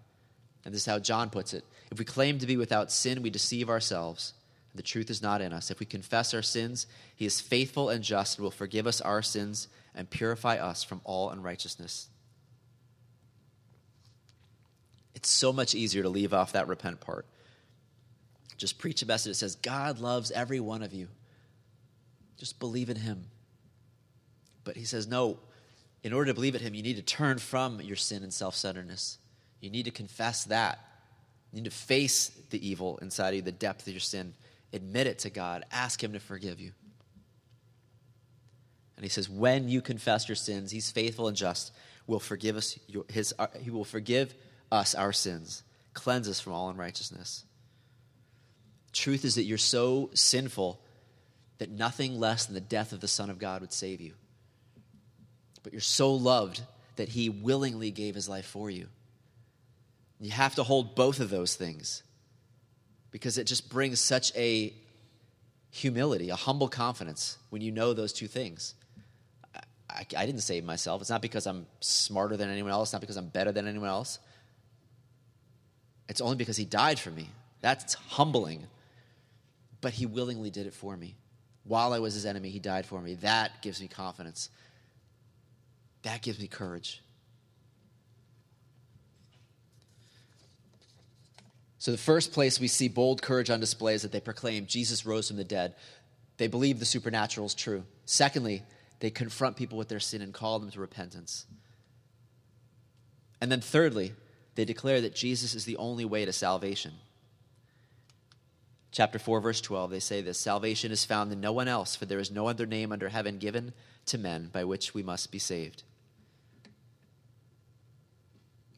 And 0.63 0.73
this 0.73 0.83
is 0.83 0.87
how 0.87 0.99
John 0.99 1.29
puts 1.29 1.53
it 1.53 1.65
if 1.95 1.99
we 1.99 2.03
claim 2.03 2.39
to 2.39 2.45
be 2.45 2.57
without 2.57 2.91
sin, 2.91 3.21
we 3.21 3.29
deceive 3.29 3.69
ourselves. 3.69 4.33
The 4.75 4.83
truth 4.83 5.09
is 5.09 5.21
not 5.21 5.39
in 5.39 5.53
us. 5.53 5.71
If 5.71 5.79
we 5.79 5.85
confess 5.85 6.33
our 6.33 6.41
sins, 6.41 6.87
he 7.15 7.25
is 7.25 7.39
faithful 7.39 7.89
and 7.89 8.03
just 8.03 8.37
and 8.37 8.43
will 8.43 8.51
forgive 8.51 8.85
us 8.85 8.99
our 8.99 9.21
sins 9.21 9.69
and 9.95 10.09
purify 10.09 10.57
us 10.57 10.83
from 10.83 10.99
all 11.05 11.29
unrighteousness. 11.29 12.09
It's 15.15 15.29
so 15.29 15.53
much 15.53 15.73
easier 15.73 16.03
to 16.03 16.09
leave 16.09 16.33
off 16.33 16.51
that 16.51 16.67
repent 16.67 16.99
part. 16.99 17.25
Just 18.57 18.77
preach 18.77 19.01
a 19.01 19.05
message 19.05 19.29
that 19.31 19.35
says, 19.35 19.55
God 19.55 19.99
loves 19.99 20.31
every 20.31 20.59
one 20.59 20.83
of 20.83 20.91
you. 20.91 21.07
Just 22.37 22.59
believe 22.59 22.89
in 22.89 22.97
him. 22.97 23.27
But 24.65 24.75
he 24.75 24.83
says, 24.83 25.07
no, 25.07 25.39
in 26.03 26.11
order 26.11 26.31
to 26.31 26.33
believe 26.33 26.55
in 26.55 26.61
him, 26.61 26.73
you 26.73 26.83
need 26.83 26.97
to 26.97 27.01
turn 27.01 27.37
from 27.37 27.79
your 27.79 27.95
sin 27.95 28.21
and 28.21 28.33
self 28.33 28.53
centeredness. 28.53 29.17
You 29.61 29.69
need 29.69 29.85
to 29.85 29.91
confess 29.91 30.43
that. 30.43 30.79
You 31.55 31.61
need 31.61 31.71
to 31.71 31.75
face 31.75 32.31
the 32.49 32.67
evil 32.67 32.97
inside 32.97 33.29
of 33.29 33.35
you, 33.35 33.41
the 33.41 33.51
depth 33.53 33.87
of 33.87 33.93
your 33.93 34.01
sin. 34.01 34.33
Admit 34.73 35.07
it 35.07 35.19
to 35.19 35.29
God. 35.29 35.63
Ask 35.71 36.03
Him 36.03 36.11
to 36.11 36.19
forgive 36.19 36.59
you. 36.59 36.73
And 38.97 39.05
He 39.05 39.09
says, 39.09 39.29
when 39.29 39.69
you 39.69 39.81
confess 39.81 40.27
your 40.27 40.35
sins, 40.35 40.69
He's 40.69 40.91
faithful 40.91 41.29
and 41.29 41.37
just. 41.37 41.71
Will 42.07 42.19
forgive 42.19 42.57
us 42.57 42.77
his, 43.07 43.33
uh, 43.39 43.47
He 43.61 43.69
will 43.69 43.85
forgive 43.85 44.35
us 44.69 44.95
our 44.95 45.13
sins, 45.13 45.63
cleanse 45.93 46.27
us 46.27 46.41
from 46.41 46.51
all 46.51 46.69
unrighteousness. 46.69 47.45
Truth 48.91 49.23
is 49.23 49.35
that 49.35 49.43
you're 49.43 49.57
so 49.57 50.09
sinful 50.13 50.81
that 51.59 51.71
nothing 51.71 52.19
less 52.19 52.45
than 52.47 52.53
the 52.53 52.59
death 52.59 52.91
of 52.91 52.99
the 52.99 53.07
Son 53.07 53.29
of 53.29 53.39
God 53.39 53.61
would 53.61 53.71
save 53.71 54.01
you. 54.01 54.11
But 55.63 55.71
you're 55.71 55.79
so 55.79 56.13
loved 56.13 56.61
that 56.97 57.07
He 57.07 57.29
willingly 57.29 57.91
gave 57.91 58.13
His 58.13 58.27
life 58.27 58.45
for 58.45 58.69
you. 58.69 58.89
You 60.19 60.31
have 60.31 60.55
to 60.55 60.63
hold 60.63 60.95
both 60.95 61.19
of 61.19 61.29
those 61.29 61.55
things 61.55 62.03
because 63.11 63.37
it 63.37 63.45
just 63.45 63.69
brings 63.69 63.99
such 63.99 64.35
a 64.35 64.73
humility, 65.69 66.29
a 66.29 66.35
humble 66.35 66.69
confidence 66.69 67.37
when 67.49 67.61
you 67.61 67.71
know 67.71 67.93
those 67.93 68.13
two 68.13 68.27
things. 68.27 68.75
I, 69.89 70.05
I, 70.17 70.25
didn't 70.25 70.41
save 70.41 70.63
myself. 70.63 71.01
It's 71.01 71.09
not 71.09 71.21
because 71.21 71.47
I'm 71.47 71.65
smarter 71.79 72.37
than 72.37 72.49
anyone 72.49 72.71
else, 72.71 72.93
not 72.93 73.01
because 73.01 73.17
I'm 73.17 73.27
better 73.27 73.51
than 73.51 73.67
anyone 73.67 73.89
else. 73.89 74.19
It's 76.09 76.21
only 76.21 76.35
because 76.35 76.57
He 76.57 76.65
died 76.65 76.99
for 76.99 77.11
me. 77.11 77.29
That's 77.61 77.93
humbling. 77.93 78.67
But 79.81 79.93
He 79.93 80.05
willingly 80.05 80.49
did 80.49 80.65
it 80.65 80.73
for 80.73 80.95
me. 80.95 81.15
While 81.63 81.93
I 81.93 81.99
was 81.99 82.13
His 82.13 82.25
enemy, 82.25 82.49
He 82.49 82.59
died 82.59 82.85
for 82.85 83.01
me. 83.01 83.15
That 83.15 83.61
gives 83.61 83.81
me 83.81 83.87
confidence. 83.87 84.49
That 86.03 86.21
gives 86.21 86.39
me 86.39 86.47
courage. 86.47 87.01
So, 91.85 91.91
the 91.91 91.99
first 91.99 92.31
place 92.31 92.59
we 92.59 92.67
see 92.67 92.87
bold 92.87 93.21
courage 93.21 93.51
on 93.51 93.59
display 93.59 93.93
is 93.93 94.01
that 94.01 94.11
they 94.11 94.19
proclaim 94.19 94.65
Jesus 94.65 95.05
rose 95.05 95.27
from 95.27 95.37
the 95.37 95.43
dead. 95.43 95.75
They 96.37 96.47
believe 96.47 96.79
the 96.79 96.83
supernatural 96.85 97.45
is 97.45 97.53
true. 97.53 97.83
Secondly, 98.05 98.63
they 99.01 99.11
confront 99.11 99.55
people 99.55 99.77
with 99.77 99.87
their 99.87 99.99
sin 99.99 100.23
and 100.23 100.33
call 100.33 100.57
them 100.57 100.71
to 100.71 100.79
repentance. 100.79 101.45
And 103.39 103.51
then, 103.51 103.61
thirdly, 103.61 104.13
they 104.55 104.65
declare 104.65 104.99
that 105.01 105.13
Jesus 105.13 105.53
is 105.53 105.65
the 105.65 105.77
only 105.77 106.05
way 106.05 106.25
to 106.25 106.33
salvation. 106.33 106.93
Chapter 108.91 109.19
4, 109.19 109.39
verse 109.39 109.61
12, 109.61 109.91
they 109.91 109.99
say 109.99 110.21
this 110.21 110.39
Salvation 110.39 110.91
is 110.91 111.05
found 111.05 111.31
in 111.31 111.39
no 111.39 111.51
one 111.51 111.67
else, 111.67 111.95
for 111.95 112.07
there 112.07 112.17
is 112.17 112.31
no 112.31 112.47
other 112.47 112.65
name 112.65 112.91
under 112.91 113.09
heaven 113.09 113.37
given 113.37 113.73
to 114.07 114.17
men 114.17 114.49
by 114.51 114.63
which 114.63 114.95
we 114.95 115.03
must 115.03 115.31
be 115.31 115.37
saved. 115.37 115.83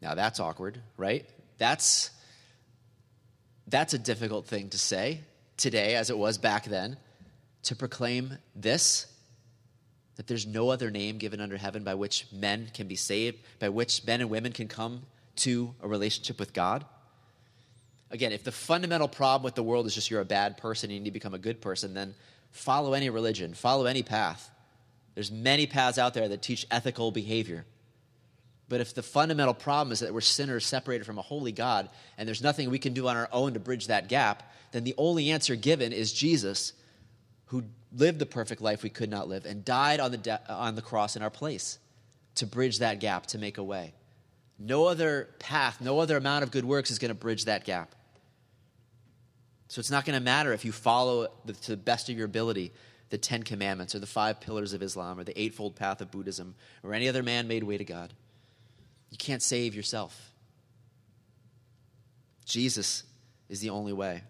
Now 0.01 0.13
that's 0.13 0.41
awkward, 0.41 0.81
right? 0.97 1.25
That's 1.57 2.09
that's 3.67 3.93
a 3.93 3.99
difficult 3.99 4.47
thing 4.47 4.69
to 4.69 4.77
say 4.77 5.21
today 5.57 5.95
as 5.95 6.09
it 6.09 6.17
was 6.17 6.37
back 6.37 6.65
then 6.65 6.97
to 7.63 7.75
proclaim 7.75 8.37
this 8.55 9.07
that 10.15 10.25
there's 10.25 10.47
no 10.47 10.69
other 10.69 10.89
name 10.89 11.19
given 11.19 11.39
under 11.39 11.57
heaven 11.57 11.83
by 11.83 11.93
which 11.93 12.25
men 12.31 12.69
can 12.73 12.87
be 12.87 12.95
saved, 12.95 13.37
by 13.59 13.69
which 13.69 14.05
men 14.05 14.19
and 14.19 14.29
women 14.29 14.51
can 14.51 14.67
come 14.67 15.03
to 15.35 15.73
a 15.81 15.87
relationship 15.87 16.39
with 16.39 16.53
God. 16.53 16.83
Again, 18.09 18.31
if 18.31 18.43
the 18.43 18.51
fundamental 18.51 19.07
problem 19.07 19.43
with 19.43 19.53
the 19.53 19.61
world 19.61 19.85
is 19.85 19.93
just 19.93 20.09
you're 20.09 20.21
a 20.21 20.25
bad 20.25 20.57
person 20.57 20.89
and 20.89 20.95
you 20.95 20.99
need 21.01 21.09
to 21.09 21.13
become 21.13 21.35
a 21.35 21.39
good 21.39 21.61
person, 21.61 21.93
then 21.93 22.15
follow 22.51 22.93
any 22.93 23.11
religion, 23.11 23.53
follow 23.53 23.85
any 23.85 24.01
path. 24.01 24.49
There's 25.13 25.31
many 25.31 25.67
paths 25.67 25.99
out 25.99 26.15
there 26.15 26.27
that 26.27 26.41
teach 26.41 26.65
ethical 26.71 27.11
behavior. 27.11 27.65
But 28.69 28.81
if 28.81 28.93
the 28.93 29.03
fundamental 29.03 29.53
problem 29.53 29.93
is 29.93 30.01
that 30.01 30.13
we're 30.13 30.21
sinners 30.21 30.65
separated 30.65 31.05
from 31.05 31.17
a 31.17 31.21
holy 31.21 31.51
God 31.51 31.89
and 32.17 32.27
there's 32.27 32.43
nothing 32.43 32.69
we 32.69 32.79
can 32.79 32.93
do 32.93 33.07
on 33.07 33.15
our 33.15 33.29
own 33.31 33.53
to 33.53 33.59
bridge 33.59 33.87
that 33.87 34.09
gap, 34.09 34.51
then 34.71 34.83
the 34.83 34.95
only 34.97 35.31
answer 35.31 35.55
given 35.55 35.93
is 35.93 36.11
Jesus, 36.11 36.73
who 37.45 37.63
lived 37.93 38.19
the 38.19 38.25
perfect 38.25 38.61
life 38.61 38.83
we 38.83 38.89
could 38.89 39.09
not 39.09 39.29
live 39.29 39.45
and 39.45 39.63
died 39.63 39.99
on 39.99 40.11
the, 40.11 40.17
de- 40.17 40.51
on 40.51 40.75
the 40.75 40.81
cross 40.81 41.15
in 41.15 41.21
our 41.21 41.29
place 41.29 41.79
to 42.35 42.45
bridge 42.45 42.79
that 42.79 42.99
gap, 42.99 43.27
to 43.27 43.37
make 43.37 43.57
a 43.57 43.63
way. 43.63 43.93
No 44.59 44.85
other 44.85 45.29
path, 45.39 45.79
no 45.79 45.99
other 45.99 46.17
amount 46.17 46.43
of 46.43 46.51
good 46.51 46.65
works 46.65 46.91
is 46.91 46.99
going 46.99 47.09
to 47.09 47.15
bridge 47.15 47.45
that 47.45 47.63
gap. 47.63 47.95
So 49.69 49.79
it's 49.79 49.91
not 49.91 50.05
going 50.05 50.17
to 50.17 50.23
matter 50.23 50.53
if 50.53 50.65
you 50.65 50.71
follow 50.71 51.27
the, 51.45 51.53
to 51.53 51.71
the 51.71 51.77
best 51.77 52.09
of 52.09 52.17
your 52.17 52.25
ability 52.25 52.73
the 53.09 53.17
Ten 53.17 53.43
Commandments 53.43 53.95
or 53.95 53.99
the 53.99 54.05
five 54.05 54.41
pillars 54.41 54.73
of 54.73 54.81
Islam 54.81 55.17
or 55.17 55.23
the 55.23 55.39
Eightfold 55.39 55.75
Path 55.75 56.01
of 56.01 56.11
Buddhism 56.11 56.55
or 56.83 56.93
any 56.93 57.07
other 57.07 57.23
man 57.23 57.47
made 57.47 57.63
way 57.63 57.77
to 57.77 57.85
God. 57.85 58.13
You 59.09 59.17
can't 59.17 59.41
save 59.41 59.75
yourself. 59.75 60.31
Jesus 62.45 63.03
is 63.49 63.59
the 63.59 63.69
only 63.69 63.93
way. 63.93 64.23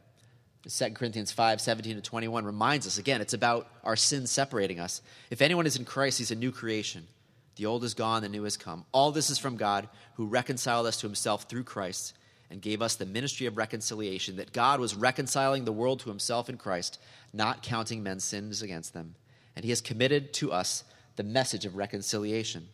2 0.68 0.90
Corinthians 0.92 1.32
5 1.32 1.62
17 1.62 1.96
to 1.96 2.02
21 2.02 2.46
reminds 2.46 2.88
us 2.88 2.98
again, 2.98 3.22
it's 3.22 3.34
about 3.34 3.70
our 3.84 3.96
sins 3.96 4.32
separating 4.32 4.80
us. 4.80 5.02
If 5.30 5.42
anyone 5.42 5.66
is 5.66 5.78
in 5.78 5.86
Christ, 5.86 6.18
he's 6.18 6.32
a 6.32 6.36
new 6.36 6.52
creation. 6.52 7.08
The 7.56 7.66
old 7.66 7.84
is 7.84 7.94
gone, 7.94 8.22
the 8.22 8.30
new 8.30 8.44
has 8.44 8.58
come. 8.58 8.86
All 8.92 9.12
this 9.12 9.30
is 9.30 9.40
from 9.40 9.58
God, 9.58 9.88
who 10.16 10.28
reconciled 10.28 10.86
us 10.86 10.98
to 10.98 11.08
himself 11.08 11.44
through 11.44 11.64
Christ 11.64 12.14
and 12.50 12.62
gave 12.62 12.82
us 12.82 12.96
the 12.96 13.06
ministry 13.06 13.48
of 13.48 13.58
reconciliation, 13.58 14.38
that 14.38 14.54
God 14.54 14.80
was 14.80 14.96
reconciling 14.96 15.66
the 15.66 15.72
world 15.72 16.00
to 16.02 16.10
himself 16.10 16.50
in 16.50 16.58
Christ, 16.58 17.00
not 17.34 17.64
counting 17.64 18.04
men's 18.04 18.24
sins 18.24 18.62
against 18.62 18.94
them. 18.94 19.16
And 19.56 19.64
he 19.64 19.72
has 19.72 19.82
committed 19.82 20.34
to 20.36 20.52
us 20.52 20.84
the 21.16 21.24
message 21.24 21.66
of 21.66 21.76
reconciliation. 21.76 22.68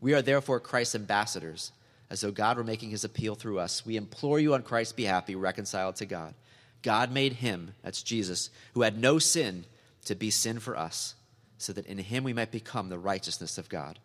We 0.00 0.14
are 0.14 0.22
therefore 0.22 0.60
Christ's 0.60 0.94
ambassadors, 0.94 1.72
as 2.08 2.20
though 2.20 2.30
God 2.30 2.56
were 2.56 2.64
making 2.64 2.90
his 2.90 3.04
appeal 3.04 3.34
through 3.34 3.58
us. 3.58 3.84
We 3.84 3.96
implore 3.96 4.38
you 4.38 4.54
on 4.54 4.62
Christ's 4.62 4.94
behalf, 4.94 5.26
be 5.26 5.34
reconciled 5.34 5.96
to 5.96 6.06
God. 6.06 6.34
God 6.82 7.12
made 7.12 7.34
him, 7.34 7.74
that's 7.82 8.02
Jesus, 8.02 8.50
who 8.74 8.82
had 8.82 8.98
no 8.98 9.18
sin, 9.18 9.64
to 10.06 10.14
be 10.14 10.30
sin 10.30 10.58
for 10.58 10.76
us, 10.76 11.14
so 11.58 11.72
that 11.74 11.86
in 11.86 11.98
him 11.98 12.24
we 12.24 12.32
might 12.32 12.50
become 12.50 12.88
the 12.88 12.98
righteousness 12.98 13.58
of 13.58 13.68
God. 13.68 13.98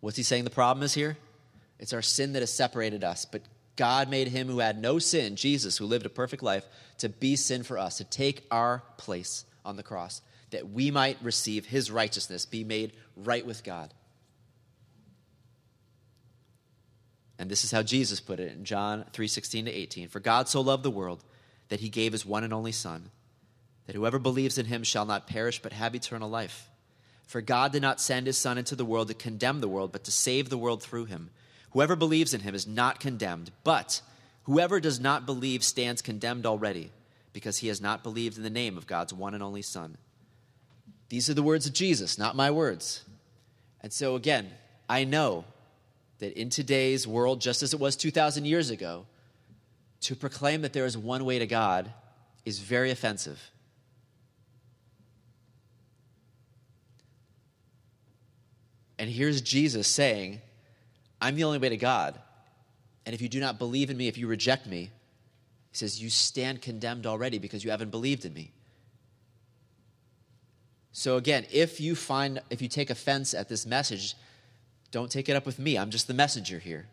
What's 0.00 0.18
he 0.18 0.22
saying 0.22 0.44
the 0.44 0.50
problem 0.50 0.84
is 0.84 0.92
here? 0.92 1.16
It's 1.78 1.94
our 1.94 2.02
sin 2.02 2.34
that 2.34 2.42
has 2.42 2.52
separated 2.52 3.02
us, 3.02 3.24
but 3.24 3.42
God 3.76 4.08
made 4.10 4.28
him 4.28 4.48
who 4.48 4.58
had 4.58 4.80
no 4.80 4.98
sin, 4.98 5.34
Jesus, 5.34 5.78
who 5.78 5.86
lived 5.86 6.06
a 6.06 6.10
perfect 6.10 6.42
life, 6.42 6.66
to 6.98 7.08
be 7.08 7.36
sin 7.36 7.62
for 7.62 7.78
us, 7.78 7.96
to 7.96 8.04
take 8.04 8.44
our 8.50 8.82
place 8.98 9.44
on 9.64 9.76
the 9.76 9.82
cross, 9.82 10.20
that 10.50 10.70
we 10.70 10.90
might 10.90 11.16
receive 11.22 11.66
his 11.66 11.90
righteousness, 11.90 12.46
be 12.46 12.62
made 12.64 12.92
right 13.16 13.44
with 13.44 13.64
God. 13.64 13.92
And 17.38 17.50
this 17.50 17.64
is 17.64 17.72
how 17.72 17.82
Jesus 17.82 18.20
put 18.20 18.40
it 18.40 18.52
in 18.52 18.64
John 18.64 19.04
3:16 19.12 19.64
to 19.64 19.70
18. 19.70 20.08
For 20.08 20.20
God 20.20 20.48
so 20.48 20.60
loved 20.60 20.82
the 20.82 20.90
world 20.90 21.24
that 21.68 21.80
he 21.80 21.88
gave 21.88 22.12
his 22.12 22.24
one 22.24 22.44
and 22.44 22.52
only 22.52 22.72
son, 22.72 23.10
that 23.86 23.96
whoever 23.96 24.18
believes 24.18 24.58
in 24.58 24.66
him 24.66 24.84
shall 24.84 25.04
not 25.04 25.26
perish 25.26 25.60
but 25.60 25.72
have 25.72 25.94
eternal 25.94 26.30
life. 26.30 26.68
For 27.26 27.40
God 27.40 27.72
did 27.72 27.82
not 27.82 28.00
send 28.00 28.26
his 28.26 28.38
son 28.38 28.58
into 28.58 28.76
the 28.76 28.84
world 28.84 29.08
to 29.08 29.14
condemn 29.14 29.60
the 29.60 29.68
world, 29.68 29.92
but 29.92 30.04
to 30.04 30.10
save 30.10 30.48
the 30.48 30.58
world 30.58 30.82
through 30.82 31.06
him. 31.06 31.30
Whoever 31.70 31.96
believes 31.96 32.34
in 32.34 32.40
him 32.40 32.54
is 32.54 32.66
not 32.66 33.00
condemned, 33.00 33.50
but 33.64 34.02
whoever 34.44 34.78
does 34.78 35.00
not 35.00 35.26
believe 35.26 35.64
stands 35.64 36.02
condemned 36.02 36.46
already, 36.46 36.92
because 37.32 37.58
he 37.58 37.68
has 37.68 37.80
not 37.80 38.04
believed 38.04 38.36
in 38.36 38.44
the 38.44 38.50
name 38.50 38.76
of 38.76 38.86
God's 38.86 39.12
one 39.12 39.34
and 39.34 39.42
only 39.42 39.62
son. 39.62 39.96
These 41.08 41.28
are 41.28 41.34
the 41.34 41.42
words 41.42 41.66
of 41.66 41.72
Jesus, 41.72 42.18
not 42.18 42.36
my 42.36 42.50
words. 42.50 43.02
And 43.80 43.92
so 43.92 44.14
again, 44.14 44.52
I 44.88 45.04
know 45.04 45.46
that 46.18 46.38
in 46.38 46.50
today's 46.50 47.06
world, 47.06 47.40
just 47.40 47.62
as 47.62 47.74
it 47.74 47.80
was 47.80 47.96
2,000 47.96 48.44
years 48.44 48.70
ago, 48.70 49.06
to 50.00 50.14
proclaim 50.14 50.62
that 50.62 50.72
there 50.72 50.86
is 50.86 50.96
one 50.96 51.24
way 51.24 51.38
to 51.38 51.46
God 51.46 51.92
is 52.44 52.58
very 52.58 52.90
offensive. 52.90 53.50
And 58.98 59.10
here's 59.10 59.40
Jesus 59.40 59.88
saying, 59.88 60.40
I'm 61.20 61.36
the 61.36 61.44
only 61.44 61.58
way 61.58 61.70
to 61.70 61.76
God. 61.76 62.18
And 63.06 63.14
if 63.14 63.20
you 63.20 63.28
do 63.28 63.40
not 63.40 63.58
believe 63.58 63.90
in 63.90 63.96
me, 63.96 64.08
if 64.08 64.16
you 64.16 64.26
reject 64.26 64.66
me, 64.66 64.90
he 65.70 65.76
says, 65.76 66.00
you 66.00 66.08
stand 66.08 66.62
condemned 66.62 67.06
already 67.06 67.38
because 67.38 67.64
you 67.64 67.70
haven't 67.70 67.90
believed 67.90 68.24
in 68.24 68.32
me. 68.32 68.52
So 70.92 71.16
again, 71.16 71.44
if 71.52 71.80
you 71.80 71.96
find, 71.96 72.40
if 72.50 72.62
you 72.62 72.68
take 72.68 72.88
offense 72.88 73.34
at 73.34 73.48
this 73.48 73.66
message, 73.66 74.14
don't 74.94 75.10
take 75.10 75.28
it 75.28 75.34
up 75.34 75.44
with 75.44 75.58
me. 75.58 75.76
I'm 75.76 75.90
just 75.90 76.06
the 76.06 76.14
messenger 76.14 76.60
here, 76.60 76.86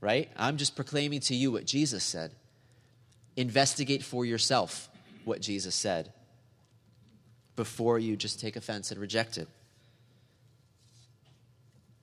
right? 0.00 0.30
I'm 0.38 0.56
just 0.56 0.74
proclaiming 0.74 1.20
to 1.20 1.34
you 1.34 1.52
what 1.52 1.66
Jesus 1.66 2.02
said. 2.02 2.32
Investigate 3.36 4.02
for 4.02 4.24
yourself 4.24 4.88
what 5.26 5.42
Jesus 5.42 5.74
said 5.74 6.14
before 7.54 7.98
you 7.98 8.16
just 8.16 8.40
take 8.40 8.56
offense 8.56 8.90
and 8.90 8.98
reject 8.98 9.36
it. 9.36 9.48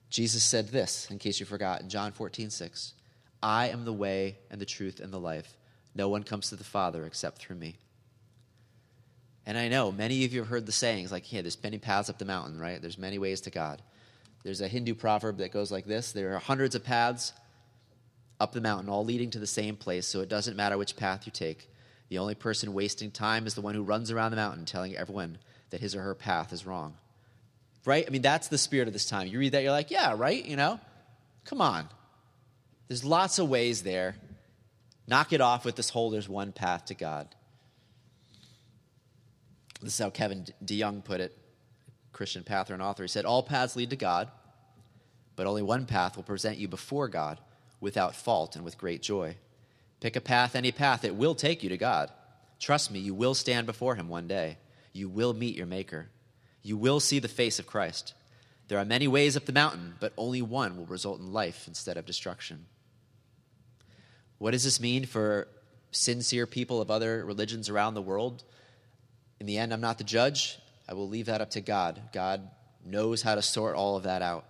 Jesus 0.08 0.44
said 0.44 0.68
this, 0.68 1.10
in 1.10 1.18
case 1.18 1.40
you 1.40 1.46
forgot, 1.46 1.80
in 1.80 1.88
John 1.88 2.12
14, 2.12 2.50
6. 2.50 2.94
I 3.42 3.70
am 3.70 3.84
the 3.84 3.92
way 3.92 4.38
and 4.52 4.60
the 4.60 4.64
truth 4.64 5.00
and 5.00 5.12
the 5.12 5.18
life. 5.18 5.56
No 5.96 6.08
one 6.08 6.22
comes 6.22 6.50
to 6.50 6.56
the 6.56 6.62
Father 6.62 7.06
except 7.06 7.38
through 7.38 7.56
me. 7.56 7.74
And 9.46 9.58
I 9.58 9.66
know 9.66 9.90
many 9.90 10.24
of 10.24 10.32
you 10.32 10.38
have 10.38 10.48
heard 10.48 10.66
the 10.66 10.70
sayings 10.70 11.10
like, 11.10 11.32
yeah, 11.32 11.42
there's 11.42 11.60
many 11.60 11.78
paths 11.78 12.08
up 12.08 12.18
the 12.18 12.24
mountain, 12.24 12.60
right? 12.60 12.80
There's 12.80 12.98
many 12.98 13.18
ways 13.18 13.40
to 13.40 13.50
God. 13.50 13.82
There's 14.44 14.60
a 14.60 14.68
Hindu 14.68 14.94
proverb 14.94 15.38
that 15.38 15.52
goes 15.52 15.72
like 15.72 15.86
this 15.86 16.12
There 16.12 16.36
are 16.36 16.38
hundreds 16.38 16.74
of 16.74 16.84
paths 16.84 17.32
up 18.38 18.52
the 18.52 18.60
mountain, 18.60 18.88
all 18.88 19.04
leading 19.04 19.30
to 19.30 19.38
the 19.38 19.46
same 19.46 19.76
place, 19.76 20.06
so 20.06 20.20
it 20.20 20.28
doesn't 20.28 20.56
matter 20.56 20.76
which 20.76 20.96
path 20.96 21.26
you 21.26 21.32
take. 21.32 21.70
The 22.10 22.18
only 22.18 22.34
person 22.34 22.74
wasting 22.74 23.10
time 23.10 23.46
is 23.46 23.54
the 23.54 23.60
one 23.62 23.74
who 23.74 23.82
runs 23.82 24.10
around 24.10 24.30
the 24.30 24.36
mountain 24.36 24.66
telling 24.66 24.94
everyone 24.94 25.38
that 25.70 25.80
his 25.80 25.94
or 25.94 26.02
her 26.02 26.14
path 26.14 26.52
is 26.52 26.66
wrong. 26.66 26.94
Right? 27.84 28.04
I 28.06 28.10
mean, 28.10 28.22
that's 28.22 28.48
the 28.48 28.58
spirit 28.58 28.86
of 28.86 28.92
this 28.92 29.08
time. 29.08 29.26
You 29.28 29.38
read 29.38 29.52
that, 29.52 29.62
you're 29.62 29.72
like, 29.72 29.90
yeah, 29.90 30.14
right? 30.16 30.44
You 30.44 30.56
know? 30.56 30.80
Come 31.44 31.60
on. 31.60 31.88
There's 32.88 33.04
lots 33.04 33.38
of 33.38 33.48
ways 33.48 33.82
there. 33.82 34.16
Knock 35.06 35.32
it 35.32 35.40
off 35.40 35.64
with 35.64 35.76
this 35.76 35.90
whole 35.90 36.10
there's 36.10 36.28
one 36.28 36.52
path 36.52 36.86
to 36.86 36.94
God. 36.94 37.28
This 39.82 39.94
is 39.94 39.98
how 39.98 40.10
Kevin 40.10 40.46
DeYoung 40.64 41.04
put 41.04 41.20
it. 41.20 41.36
Christian 42.14 42.42
pastor 42.42 42.72
and 42.72 42.82
author. 42.82 43.02
He 43.02 43.08
said, 43.08 43.26
All 43.26 43.42
paths 43.42 43.76
lead 43.76 43.90
to 43.90 43.96
God, 43.96 44.30
but 45.36 45.46
only 45.46 45.62
one 45.62 45.84
path 45.84 46.16
will 46.16 46.22
present 46.22 46.56
you 46.56 46.68
before 46.68 47.08
God 47.08 47.38
without 47.80 48.16
fault 48.16 48.56
and 48.56 48.64
with 48.64 48.78
great 48.78 49.02
joy. 49.02 49.36
Pick 50.00 50.16
a 50.16 50.20
path, 50.20 50.56
any 50.56 50.72
path, 50.72 51.04
it 51.04 51.14
will 51.14 51.34
take 51.34 51.62
you 51.62 51.68
to 51.68 51.76
God. 51.76 52.10
Trust 52.58 52.90
me, 52.90 52.98
you 52.98 53.14
will 53.14 53.34
stand 53.34 53.66
before 53.66 53.94
Him 53.94 54.08
one 54.08 54.28
day. 54.28 54.56
You 54.92 55.08
will 55.08 55.34
meet 55.34 55.56
your 55.56 55.66
Maker. 55.66 56.08
You 56.62 56.76
will 56.76 57.00
see 57.00 57.18
the 57.18 57.28
face 57.28 57.58
of 57.58 57.66
Christ. 57.66 58.14
There 58.68 58.78
are 58.78 58.84
many 58.84 59.06
ways 59.06 59.36
up 59.36 59.44
the 59.44 59.52
mountain, 59.52 59.94
but 60.00 60.14
only 60.16 60.40
one 60.40 60.76
will 60.76 60.86
result 60.86 61.20
in 61.20 61.32
life 61.32 61.68
instead 61.68 61.98
of 61.98 62.06
destruction. 62.06 62.64
What 64.38 64.52
does 64.52 64.64
this 64.64 64.80
mean 64.80 65.04
for 65.04 65.48
sincere 65.90 66.46
people 66.46 66.80
of 66.80 66.90
other 66.90 67.24
religions 67.24 67.68
around 67.68 67.94
the 67.94 68.02
world? 68.02 68.42
In 69.40 69.46
the 69.46 69.58
end, 69.58 69.72
I'm 69.72 69.80
not 69.80 69.98
the 69.98 70.04
judge. 70.04 70.58
I 70.88 70.94
will 70.94 71.08
leave 71.08 71.26
that 71.26 71.40
up 71.40 71.50
to 71.50 71.60
God. 71.60 72.00
God 72.12 72.48
knows 72.84 73.22
how 73.22 73.34
to 73.34 73.42
sort 73.42 73.76
all 73.76 73.96
of 73.96 74.02
that 74.02 74.22
out. 74.22 74.44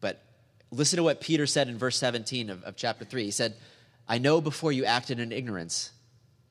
But 0.00 0.22
listen 0.70 0.96
to 0.98 1.02
what 1.02 1.20
Peter 1.20 1.46
said 1.46 1.68
in 1.68 1.78
verse 1.78 1.96
17 1.96 2.50
of, 2.50 2.62
of 2.62 2.76
chapter 2.76 3.04
3. 3.04 3.24
He 3.24 3.30
said, 3.30 3.56
I 4.08 4.18
know 4.18 4.40
before 4.40 4.72
you 4.72 4.84
acted 4.84 5.18
in 5.20 5.32
ignorance, 5.32 5.90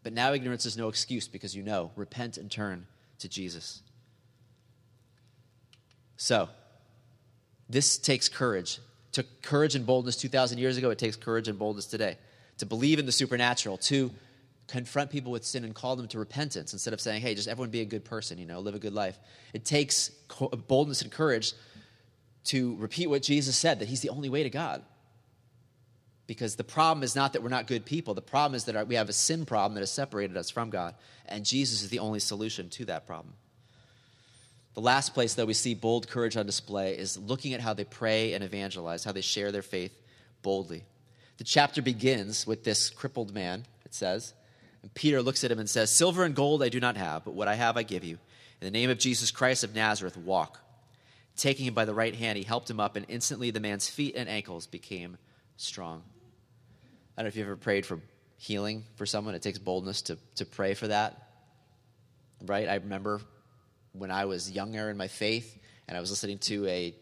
but 0.04 0.14
now 0.14 0.34
ignorance 0.34 0.66
is 0.66 0.78
no 0.78 0.88
excuse 0.88 1.28
because 1.28 1.56
you 1.56 1.64
know. 1.64 1.92
Repent 1.96 2.38
and 2.38 2.50
turn 2.50 2.88
to 3.20 3.30
Jesus. 3.30 3.82
So, 6.18 6.50
this 7.70 7.98
takes 7.98 8.28
courage. 8.28 8.80
It 9.10 9.14
took 9.14 9.42
courage 9.42 9.76
and 9.76 9.86
boldness 9.86 10.18
2,000 10.18 10.58
years 10.58 10.78
ago. 10.78 10.90
It 10.90 10.98
takes 10.98 11.16
courage 11.16 11.48
and 11.48 11.58
boldness 11.58 11.86
today. 11.86 12.18
To 12.58 12.66
believe 12.66 13.00
in 13.00 13.06
the 13.06 13.12
supernatural, 13.12 13.78
to 13.78 14.12
confront 14.70 15.10
people 15.10 15.32
with 15.32 15.44
sin 15.44 15.64
and 15.64 15.74
call 15.74 15.96
them 15.96 16.08
to 16.08 16.20
repentance 16.20 16.74
instead 16.74 16.94
of 16.94 17.02
saying, 17.02 17.22
hey, 17.22 17.36
just 17.36 17.48
everyone 17.48 17.70
be 17.70 17.82
a 17.82 17.86
good 17.86 18.06
person, 18.06 18.38
you 18.38 18.46
know, 18.46 18.60
live 18.60 18.76
a 18.76 18.80
good 18.80 18.94
life. 18.94 19.20
It 19.54 19.66
takes 19.66 20.10
boldness 20.68 21.02
and 21.02 21.12
courage 21.12 21.54
to 22.46 22.76
repeat 22.78 23.08
what 23.08 23.22
Jesus 23.22 23.58
said 23.58 23.80
that 23.80 23.88
he's 23.88 24.02
the 24.02 24.10
only 24.10 24.30
way 24.30 24.44
to 24.44 24.50
God. 24.50 24.84
Because 26.28 26.56
the 26.56 26.64
problem 26.64 27.04
is 27.04 27.16
not 27.16 27.34
that 27.34 27.42
we're 27.42 27.50
not 27.50 27.66
good 27.66 27.86
people. 27.86 28.14
The 28.14 28.22
problem 28.22 28.56
is 28.56 28.66
that 28.66 28.88
we 28.88 28.96
have 28.96 29.10
a 29.10 29.14
sin 29.14 29.46
problem 29.46 29.74
that 29.74 29.82
has 29.82 29.92
separated 29.92 30.38
us 30.38 30.52
from 30.52 30.70
God. 30.70 30.94
And 31.26 31.44
Jesus 31.44 31.82
is 31.82 31.90
the 31.90 32.00
only 32.00 32.20
solution 32.20 32.70
to 32.70 32.86
that 32.86 33.08
problem. 33.08 33.34
The 34.76 34.82
last 34.82 35.16
place, 35.16 35.34
that 35.34 35.48
we 35.48 35.56
see 35.56 35.74
bold 35.74 36.08
courage 36.08 36.38
on 36.38 36.46
display 36.46 36.96
is 36.96 37.18
looking 37.18 37.56
at 37.56 37.62
how 37.62 37.74
they 37.74 37.84
pray 37.84 38.34
and 38.34 38.44
evangelize, 38.44 39.04
how 39.04 39.12
they 39.12 39.22
share 39.22 39.52
their 39.52 39.64
faith 39.64 40.00
boldly. 40.44 40.84
The 41.38 41.44
chapter 41.44 41.82
begins 41.82 42.46
with 42.46 42.64
this 42.64 42.92
crippled 42.92 43.34
man, 43.34 43.66
it 43.84 43.96
says. 43.96 44.34
And 44.82 44.94
Peter 44.94 45.22
looks 45.22 45.44
at 45.44 45.52
him 45.52 45.60
and 45.60 45.70
says, 45.70 45.92
Silver 45.92 46.24
and 46.24 46.36
gold 46.36 46.64
I 46.64 46.70
do 46.70 46.80
not 46.80 46.98
have, 46.98 47.26
but 47.26 47.34
what 47.34 47.48
I 47.48 47.56
have 47.56 47.78
I 47.78 47.84
give 47.84 48.04
you. 48.04 48.18
In 48.62 48.66
the 48.66 48.72
name 48.72 48.90
of 48.90 49.00
Jesus 49.00 49.32
Christ 49.32 49.64
of 49.64 49.76
Nazareth, 49.76 50.18
walk. 50.18 50.60
Taking 51.36 51.66
him 51.66 51.74
by 51.74 51.86
the 51.86 51.94
right 51.94 52.16
hand, 52.16 52.38
he 52.38 52.44
helped 52.44 52.70
him 52.70 52.80
up, 52.80 52.96
and 52.96 53.06
instantly 53.08 53.52
the 53.52 53.60
man's 53.60 53.90
feet 53.90 54.16
and 54.16 54.28
ankles 54.28 54.68
became 54.68 55.18
strong. 55.58 56.04
I 57.16 57.22
don't 57.22 57.26
know 57.26 57.28
if 57.30 57.36
you've 57.36 57.48
ever 57.48 57.56
prayed 57.56 57.86
for 57.86 58.00
healing 58.38 58.84
for 58.96 59.06
someone. 59.06 59.36
It 59.36 59.42
takes 59.42 59.58
boldness 59.58 60.04
to, 60.04 60.18
to 60.36 60.46
pray 60.46 60.74
for 60.74 60.88
that. 60.88 61.30
Right? 62.46 62.68
I 62.68 62.76
remember 62.76 63.22
when 63.94 64.12
I 64.12 64.26
was 64.26 64.52
younger 64.52 64.90
in 64.90 64.98
my 64.98 65.08
faith, 65.08 65.58
and 65.88 65.98
I 65.98 66.00
was 66.00 66.10
listening 66.10 66.38
to 66.40 66.68
a 66.68 66.96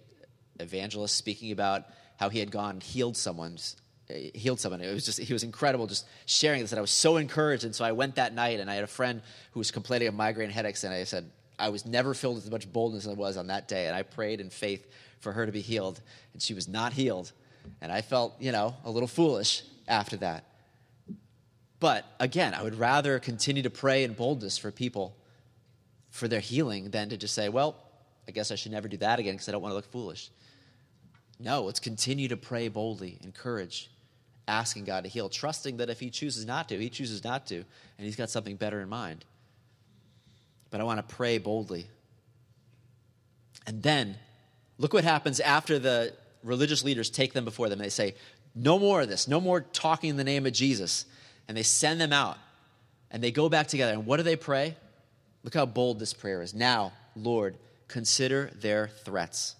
evangelist 0.59 1.15
speaking 1.15 1.51
about 1.51 1.85
how 2.19 2.29
he 2.29 2.39
had 2.39 2.49
gone 2.49 2.71
and 2.71 2.83
healed 2.83 3.15
someone's 3.15 3.75
healed 4.09 4.59
someone. 4.59 4.81
It 4.81 4.93
was 4.93 5.05
just 5.05 5.19
he 5.19 5.33
was 5.33 5.43
incredible 5.43 5.87
just 5.87 6.05
sharing 6.25 6.61
this 6.61 6.71
and 6.71 6.79
I 6.79 6.81
was 6.81 6.91
so 6.91 7.17
encouraged 7.17 7.65
and 7.65 7.75
so 7.75 7.83
I 7.83 7.91
went 7.91 8.15
that 8.15 8.33
night 8.33 8.59
and 8.59 8.69
I 8.69 8.75
had 8.75 8.83
a 8.83 8.87
friend 8.87 9.21
who 9.51 9.59
was 9.59 9.71
complaining 9.71 10.07
of 10.07 10.13
migraine 10.13 10.49
headaches 10.49 10.83
and 10.83 10.93
I 10.93 11.03
said 11.03 11.29
I 11.59 11.69
was 11.69 11.85
never 11.85 12.13
filled 12.13 12.35
with 12.35 12.45
as 12.45 12.51
much 12.51 12.71
boldness 12.71 13.05
as 13.05 13.11
I 13.11 13.15
was 13.15 13.35
on 13.35 13.47
that 13.47 13.67
day 13.67 13.87
and 13.87 13.95
I 13.95 14.03
prayed 14.03 14.39
in 14.39 14.49
faith 14.49 14.87
for 15.19 15.33
her 15.33 15.45
to 15.45 15.51
be 15.51 15.61
healed 15.61 16.01
and 16.33 16.41
she 16.41 16.53
was 16.53 16.67
not 16.67 16.93
healed 16.93 17.31
and 17.81 17.91
I 17.91 18.01
felt, 18.01 18.35
you 18.39 18.51
know, 18.51 18.75
a 18.85 18.89
little 18.89 19.07
foolish 19.07 19.63
after 19.87 20.15
that. 20.17 20.45
But 21.79 22.05
again, 22.19 22.53
I 22.53 22.63
would 22.63 22.75
rather 22.75 23.19
continue 23.19 23.63
to 23.63 23.69
pray 23.69 24.03
in 24.03 24.13
boldness 24.13 24.57
for 24.57 24.71
people 24.71 25.17
for 26.09 26.27
their 26.27 26.39
healing 26.39 26.91
than 26.91 27.09
to 27.09 27.17
just 27.17 27.33
say, 27.33 27.49
well, 27.49 27.75
I 28.27 28.31
guess 28.31 28.51
I 28.51 28.55
should 28.55 28.71
never 28.71 28.87
do 28.87 28.97
that 28.97 29.19
again 29.19 29.33
because 29.33 29.49
I 29.49 29.51
don't 29.51 29.61
want 29.61 29.71
to 29.71 29.75
look 29.75 29.91
foolish. 29.91 30.31
No, 31.39 31.63
let's 31.63 31.79
continue 31.79 32.27
to 32.29 32.37
pray 32.37 32.67
boldly, 32.67 33.19
encourage, 33.21 33.91
asking 34.47 34.85
God 34.85 35.03
to 35.03 35.09
heal, 35.09 35.29
trusting 35.29 35.77
that 35.77 35.89
if 35.89 35.99
He 35.99 36.09
chooses 36.09 36.45
not 36.45 36.69
to, 36.69 36.79
He 36.79 36.89
chooses 36.89 37.23
not 37.23 37.47
to, 37.47 37.55
and 37.55 37.65
He's 38.05 38.15
got 38.15 38.29
something 38.29 38.55
better 38.55 38.81
in 38.81 38.89
mind. 38.89 39.25
But 40.69 40.81
I 40.81 40.83
want 40.83 41.07
to 41.07 41.15
pray 41.15 41.37
boldly. 41.37 41.87
And 43.65 43.83
then, 43.83 44.15
look 44.77 44.93
what 44.93 45.03
happens 45.03 45.39
after 45.39 45.79
the 45.79 46.13
religious 46.43 46.83
leaders 46.83 47.09
take 47.09 47.33
them 47.33 47.45
before 47.45 47.69
them. 47.69 47.79
They 47.79 47.89
say, 47.89 48.15
No 48.55 48.79
more 48.79 49.01
of 49.01 49.09
this, 49.09 49.27
no 49.27 49.41
more 49.41 49.61
talking 49.61 50.09
in 50.09 50.17
the 50.17 50.23
name 50.23 50.45
of 50.45 50.53
Jesus. 50.53 51.05
And 51.47 51.55
they 51.55 51.63
send 51.63 52.01
them 52.01 52.11
out, 52.11 52.37
and 53.11 53.23
they 53.23 53.31
go 53.31 53.47
back 53.47 53.67
together. 53.67 53.93
And 53.93 54.05
what 54.05 54.17
do 54.17 54.23
they 54.23 54.35
pray? 54.35 54.75
Look 55.43 55.53
how 55.53 55.65
bold 55.65 55.99
this 55.99 56.13
prayer 56.13 56.41
is. 56.41 56.53
Now, 56.53 56.91
Lord, 57.15 57.55
consider 57.87 58.51
their 58.59 58.87
threats 58.87 59.55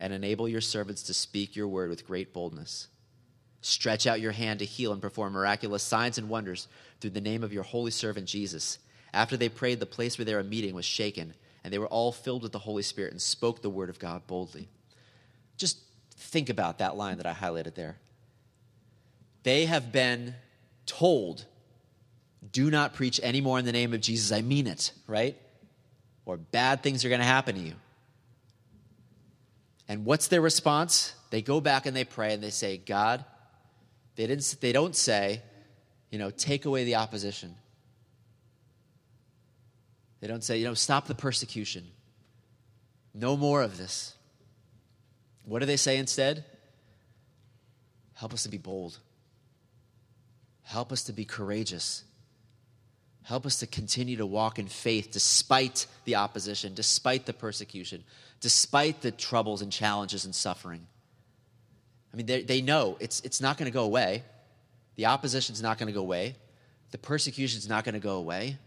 and 0.00 0.12
enable 0.12 0.48
your 0.48 0.60
servants 0.60 1.04
to 1.04 1.14
speak 1.14 1.54
your 1.54 1.68
word 1.68 1.90
with 1.90 2.04
great 2.04 2.32
boldness. 2.32 2.88
Stretch 3.62 4.06
out 4.06 4.20
your 4.20 4.32
hand 4.32 4.58
to 4.58 4.64
heal 4.64 4.92
and 4.92 5.00
perform 5.00 5.32
miraculous 5.32 5.82
signs 5.82 6.18
and 6.18 6.28
wonders 6.28 6.68
through 7.00 7.10
the 7.10 7.20
name 7.20 7.42
of 7.42 7.52
your 7.52 7.62
holy 7.62 7.92
servant 7.92 8.26
Jesus. 8.26 8.78
After 9.14 9.36
they 9.36 9.48
prayed, 9.48 9.80
the 9.80 9.86
place 9.86 10.18
where 10.18 10.24
they 10.24 10.34
were 10.34 10.42
meeting 10.42 10.74
was 10.74 10.84
shaken, 10.84 11.34
and 11.62 11.72
they 11.72 11.78
were 11.78 11.86
all 11.86 12.12
filled 12.12 12.42
with 12.42 12.52
the 12.52 12.58
Holy 12.58 12.82
Spirit 12.82 13.12
and 13.12 13.22
spoke 13.22 13.62
the 13.62 13.70
word 13.70 13.88
of 13.88 13.98
God 13.98 14.26
boldly. 14.26 14.68
Just 15.56 15.78
think 16.16 16.48
about 16.50 16.78
that 16.78 16.96
line 16.96 17.18
that 17.18 17.26
I 17.26 17.32
highlighted 17.32 17.74
there. 17.74 17.96
They 19.44 19.66
have 19.66 19.92
been 19.92 20.34
told 20.86 21.46
do 22.50 22.70
not 22.70 22.94
preach 22.94 23.20
anymore 23.22 23.58
in 23.60 23.64
the 23.64 23.72
name 23.72 23.94
of 23.94 24.00
Jesus. 24.00 24.32
I 24.32 24.42
mean 24.42 24.66
it, 24.66 24.90
right? 25.06 25.36
Or 26.24 26.36
bad 26.36 26.82
things 26.82 27.04
are 27.04 27.08
going 27.08 27.20
to 27.20 27.24
happen 27.24 27.54
to 27.54 27.60
you. 27.60 27.74
And 29.88 30.04
what's 30.04 30.28
their 30.28 30.40
response? 30.40 31.14
They 31.30 31.42
go 31.42 31.60
back 31.60 31.86
and 31.86 31.96
they 31.96 32.04
pray 32.04 32.34
and 32.34 32.42
they 32.42 32.50
say, 32.50 32.78
God, 32.78 33.24
they, 34.16 34.26
didn't, 34.26 34.56
they 34.60 34.72
don't 34.72 34.94
say, 34.94 35.42
you 36.10 36.18
know, 36.18 36.30
take 36.30 36.64
away 36.64 36.84
the 36.84 36.96
opposition. 36.96 37.54
They 40.20 40.28
don't 40.28 40.44
say, 40.44 40.58
you 40.58 40.64
know, 40.64 40.74
stop 40.74 41.06
the 41.06 41.14
persecution. 41.14 41.84
No 43.14 43.36
more 43.36 43.62
of 43.62 43.76
this. 43.76 44.14
What 45.44 45.58
do 45.58 45.66
they 45.66 45.76
say 45.76 45.98
instead? 45.98 46.44
Help 48.14 48.32
us 48.32 48.44
to 48.44 48.48
be 48.48 48.58
bold. 48.58 48.98
Help 50.62 50.92
us 50.92 51.02
to 51.04 51.12
be 51.12 51.24
courageous. 51.24 52.04
Help 53.24 53.46
us 53.46 53.58
to 53.58 53.66
continue 53.66 54.16
to 54.16 54.26
walk 54.26 54.58
in 54.58 54.68
faith 54.68 55.10
despite 55.10 55.86
the 56.04 56.16
opposition, 56.16 56.74
despite 56.74 57.26
the 57.26 57.32
persecution, 57.32 58.04
despite 58.40 59.00
the 59.00 59.10
troubles 59.10 59.62
and 59.62 59.72
challenges 59.72 60.24
and 60.24 60.34
suffering. 60.34 60.86
I 62.12 62.16
mean, 62.16 62.26
they, 62.26 62.42
they 62.42 62.60
know 62.60 62.96
it's, 63.00 63.20
it's 63.20 63.40
not 63.40 63.56
going 63.56 63.70
to 63.70 63.72
go 63.72 63.84
away. 63.84 64.22
The 64.96 65.06
opposition's 65.06 65.62
not 65.62 65.78
going 65.78 65.86
to 65.86 65.92
go 65.92 66.00
away. 66.00 66.36
The 66.90 66.98
persecution's 66.98 67.68
not 67.68 67.84
going 67.84 67.94
to 67.94 68.00
go 68.00 68.16
away. 68.16 68.58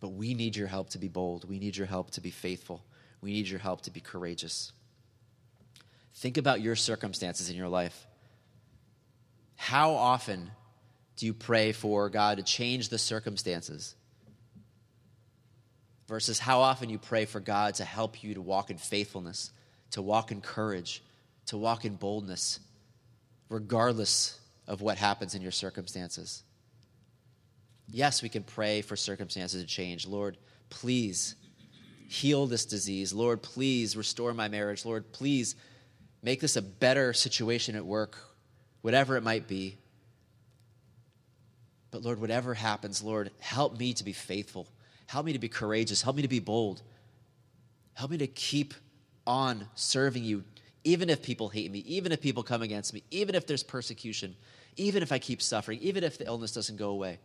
But 0.00 0.10
we 0.10 0.32
need 0.32 0.56
your 0.56 0.68
help 0.68 0.90
to 0.90 0.98
be 0.98 1.08
bold. 1.08 1.48
We 1.48 1.58
need 1.58 1.76
your 1.76 1.86
help 1.86 2.12
to 2.12 2.20
be 2.20 2.30
faithful. 2.30 2.82
We 3.20 3.32
need 3.32 3.48
your 3.48 3.58
help 3.58 3.82
to 3.82 3.90
be 3.90 4.00
courageous. 4.00 4.72
Think 6.14 6.36
about 6.36 6.60
your 6.60 6.76
circumstances 6.76 7.50
in 7.50 7.56
your 7.56 7.68
life. 7.68 8.06
How 9.56 9.92
often 9.92 10.50
do 11.16 11.26
you 11.26 11.34
pray 11.34 11.72
for 11.72 12.08
God 12.08 12.38
to 12.38 12.42
change 12.42 12.88
the 12.88 12.98
circumstances? 12.98 13.94
Versus 16.08 16.38
how 16.38 16.60
often 16.60 16.88
you 16.88 16.98
pray 16.98 17.26
for 17.26 17.38
God 17.38 17.74
to 17.76 17.84
help 17.84 18.22
you 18.24 18.34
to 18.34 18.40
walk 18.40 18.70
in 18.70 18.78
faithfulness, 18.78 19.50
to 19.90 20.02
walk 20.02 20.32
in 20.32 20.40
courage, 20.40 21.02
to 21.46 21.56
walk 21.56 21.84
in 21.84 21.96
boldness, 21.96 22.60
regardless 23.48 24.40
of 24.66 24.80
what 24.80 24.98
happens 24.98 25.34
in 25.34 25.42
your 25.42 25.52
circumstances. 25.52 26.42
Yes, 27.90 28.22
we 28.22 28.28
can 28.28 28.42
pray 28.42 28.82
for 28.82 28.96
circumstances 28.96 29.62
to 29.62 29.68
change. 29.68 30.06
Lord, 30.06 30.36
please 30.70 31.34
heal 32.08 32.46
this 32.46 32.64
disease. 32.64 33.12
Lord, 33.12 33.42
please 33.42 33.96
restore 33.96 34.34
my 34.34 34.48
marriage. 34.48 34.84
Lord, 34.84 35.12
please 35.12 35.56
make 36.22 36.40
this 36.40 36.56
a 36.56 36.62
better 36.62 37.12
situation 37.12 37.76
at 37.76 37.84
work 37.84 38.16
whatever 38.82 39.16
it 39.16 39.22
might 39.22 39.48
be. 39.48 39.76
But 41.90 42.02
Lord, 42.02 42.20
whatever 42.20 42.54
happens, 42.54 43.02
Lord, 43.02 43.30
help 43.38 43.78
me 43.78 43.92
to 43.94 44.04
be 44.04 44.12
faithful. 44.12 44.68
Help 45.08 45.24
me 45.24 45.32
to 45.32 45.38
be 45.38 45.48
courageous. 45.48 46.02
Help 46.02 46.16
me 46.16 46.22
to 46.22 46.28
be 46.28 46.38
bold. 46.38 46.82
Help 47.94 48.10
me 48.10 48.18
to 48.18 48.26
keep 48.26 48.74
on 49.26 49.66
serving 49.74 50.22
you, 50.22 50.44
even 50.84 51.08
if 51.08 51.22
people 51.22 51.48
hate 51.48 51.72
me, 51.72 51.78
even 51.80 52.12
if 52.12 52.20
people 52.20 52.42
come 52.42 52.60
against 52.60 52.92
me, 52.92 53.02
even 53.10 53.34
if 53.34 53.46
there's 53.46 53.62
persecution, 53.62 54.36
even 54.76 55.02
if 55.02 55.10
I 55.10 55.18
keep 55.18 55.40
suffering, 55.40 55.78
even 55.80 56.04
if 56.04 56.18
the 56.18 56.26
illness 56.26 56.52
doesn't 56.52 56.76
go 56.76 56.90
away, 56.90 57.20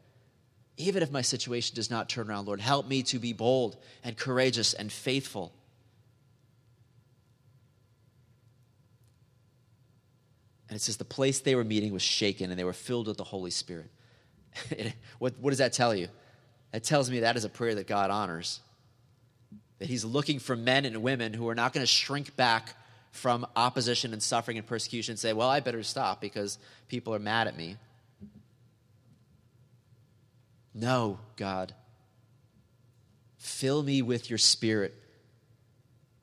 even 0.77 1.03
if 1.03 1.11
my 1.11 1.21
situation 1.21 1.75
does 1.75 1.91
not 1.91 2.07
turn 2.07 2.29
around. 2.29 2.47
Lord, 2.47 2.61
help 2.61 2.87
me 2.87 3.03
to 3.03 3.19
be 3.19 3.33
bold 3.33 3.75
and 4.01 4.15
courageous 4.15 4.73
and 4.73 4.89
faithful. 4.89 5.53
And 10.69 10.77
it 10.77 10.79
says 10.79 10.95
the 10.95 11.03
place 11.03 11.41
they 11.41 11.55
were 11.55 11.65
meeting 11.65 11.91
was 11.91 12.01
shaken 12.01 12.49
and 12.49 12.57
they 12.57 12.63
were 12.63 12.71
filled 12.71 13.07
with 13.07 13.17
the 13.17 13.25
Holy 13.25 13.51
Spirit. 13.51 13.91
what, 15.19 15.33
what 15.41 15.49
does 15.49 15.59
that 15.59 15.73
tell 15.73 15.93
you? 15.93 16.07
That 16.73 16.83
tells 16.83 17.09
me 17.09 17.21
that 17.21 17.37
is 17.37 17.45
a 17.45 17.49
prayer 17.49 17.75
that 17.75 17.87
God 17.87 18.09
honors. 18.09 18.59
That 19.77 19.87
He's 19.87 20.03
looking 20.03 20.39
for 20.39 20.55
men 20.55 20.85
and 20.85 21.01
women 21.01 21.31
who 21.33 21.47
are 21.47 21.55
not 21.55 21.71
going 21.71 21.83
to 21.83 21.87
shrink 21.87 22.35
back 22.35 22.75
from 23.11 23.45
opposition 23.55 24.11
and 24.11 24.21
suffering 24.21 24.57
and 24.57 24.65
persecution 24.65 25.13
and 25.13 25.19
say, 25.19 25.33
well, 25.33 25.47
I 25.47 25.59
better 25.59 25.83
stop 25.83 26.19
because 26.19 26.57
people 26.87 27.13
are 27.13 27.19
mad 27.19 27.47
at 27.47 27.55
me. 27.55 27.77
No, 30.73 31.19
God. 31.35 31.75
Fill 33.37 33.83
me 33.83 34.01
with 34.01 34.31
your 34.31 34.39
spirit 34.39 34.95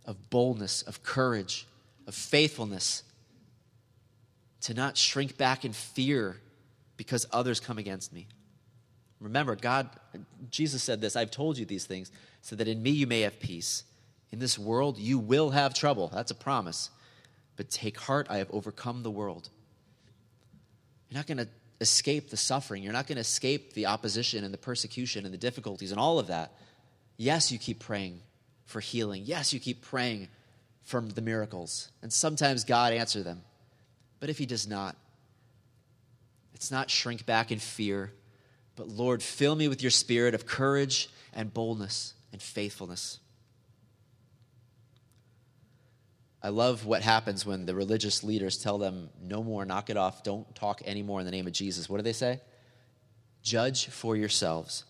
of 0.04 0.30
boldness, 0.30 0.82
of 0.82 1.04
courage, 1.04 1.64
of 2.08 2.14
faithfulness 2.16 3.04
to 4.62 4.74
not 4.74 4.96
shrink 4.96 5.38
back 5.38 5.64
in 5.64 5.72
fear 5.72 6.40
because 6.96 7.24
others 7.32 7.60
come 7.60 7.78
against 7.78 8.12
me. 8.12 8.26
Remember, 9.20 9.54
God, 9.54 9.90
Jesus 10.50 10.82
said 10.82 11.00
this 11.00 11.14
I've 11.14 11.30
told 11.30 11.58
you 11.58 11.66
these 11.66 11.84
things 11.84 12.10
so 12.42 12.56
that 12.56 12.68
in 12.68 12.82
me 12.82 12.90
you 12.90 13.06
may 13.06 13.20
have 13.20 13.38
peace. 13.38 13.84
In 14.32 14.38
this 14.38 14.58
world 14.58 14.98
you 14.98 15.18
will 15.18 15.50
have 15.50 15.74
trouble. 15.74 16.08
That's 16.12 16.30
a 16.30 16.34
promise. 16.34 16.90
But 17.56 17.70
take 17.70 17.98
heart, 17.98 18.26
I 18.30 18.38
have 18.38 18.50
overcome 18.50 19.02
the 19.02 19.10
world. 19.10 19.50
You're 21.10 21.18
not 21.18 21.26
going 21.26 21.38
to 21.38 21.48
escape 21.80 22.30
the 22.30 22.36
suffering. 22.36 22.82
You're 22.82 22.92
not 22.92 23.06
going 23.06 23.16
to 23.16 23.22
escape 23.22 23.74
the 23.74 23.86
opposition 23.86 24.44
and 24.44 24.54
the 24.54 24.58
persecution 24.58 25.24
and 25.24 25.34
the 25.34 25.38
difficulties 25.38 25.90
and 25.90 26.00
all 26.00 26.18
of 26.18 26.28
that. 26.28 26.52
Yes, 27.16 27.52
you 27.52 27.58
keep 27.58 27.80
praying 27.80 28.20
for 28.64 28.80
healing. 28.80 29.24
Yes, 29.26 29.52
you 29.52 29.60
keep 29.60 29.82
praying 29.82 30.28
for 30.82 31.00
the 31.00 31.20
miracles. 31.20 31.90
And 32.02 32.12
sometimes 32.12 32.64
God 32.64 32.92
answer 32.92 33.22
them. 33.22 33.42
But 34.20 34.30
if 34.30 34.38
he 34.38 34.46
does 34.46 34.66
not, 34.66 34.96
it's 36.54 36.70
not 36.70 36.90
shrink 36.90 37.26
back 37.26 37.50
in 37.50 37.58
fear, 37.58 38.12
but 38.80 38.88
Lord, 38.88 39.22
fill 39.22 39.54
me 39.54 39.68
with 39.68 39.82
your 39.82 39.90
spirit 39.90 40.34
of 40.34 40.46
courage 40.46 41.10
and 41.34 41.52
boldness 41.52 42.14
and 42.32 42.40
faithfulness. 42.40 43.18
I 46.42 46.48
love 46.48 46.86
what 46.86 47.02
happens 47.02 47.44
when 47.44 47.66
the 47.66 47.74
religious 47.74 48.24
leaders 48.24 48.56
tell 48.56 48.78
them, 48.78 49.10
no 49.20 49.44
more, 49.44 49.66
knock 49.66 49.90
it 49.90 49.98
off, 49.98 50.22
don't 50.22 50.54
talk 50.54 50.80
anymore 50.86 51.20
in 51.20 51.26
the 51.26 51.30
name 51.30 51.46
of 51.46 51.52
Jesus. 51.52 51.90
What 51.90 51.98
do 51.98 52.02
they 52.02 52.14
say? 52.14 52.40
Judge 53.42 53.88
for 53.88 54.16
yourselves 54.16 54.84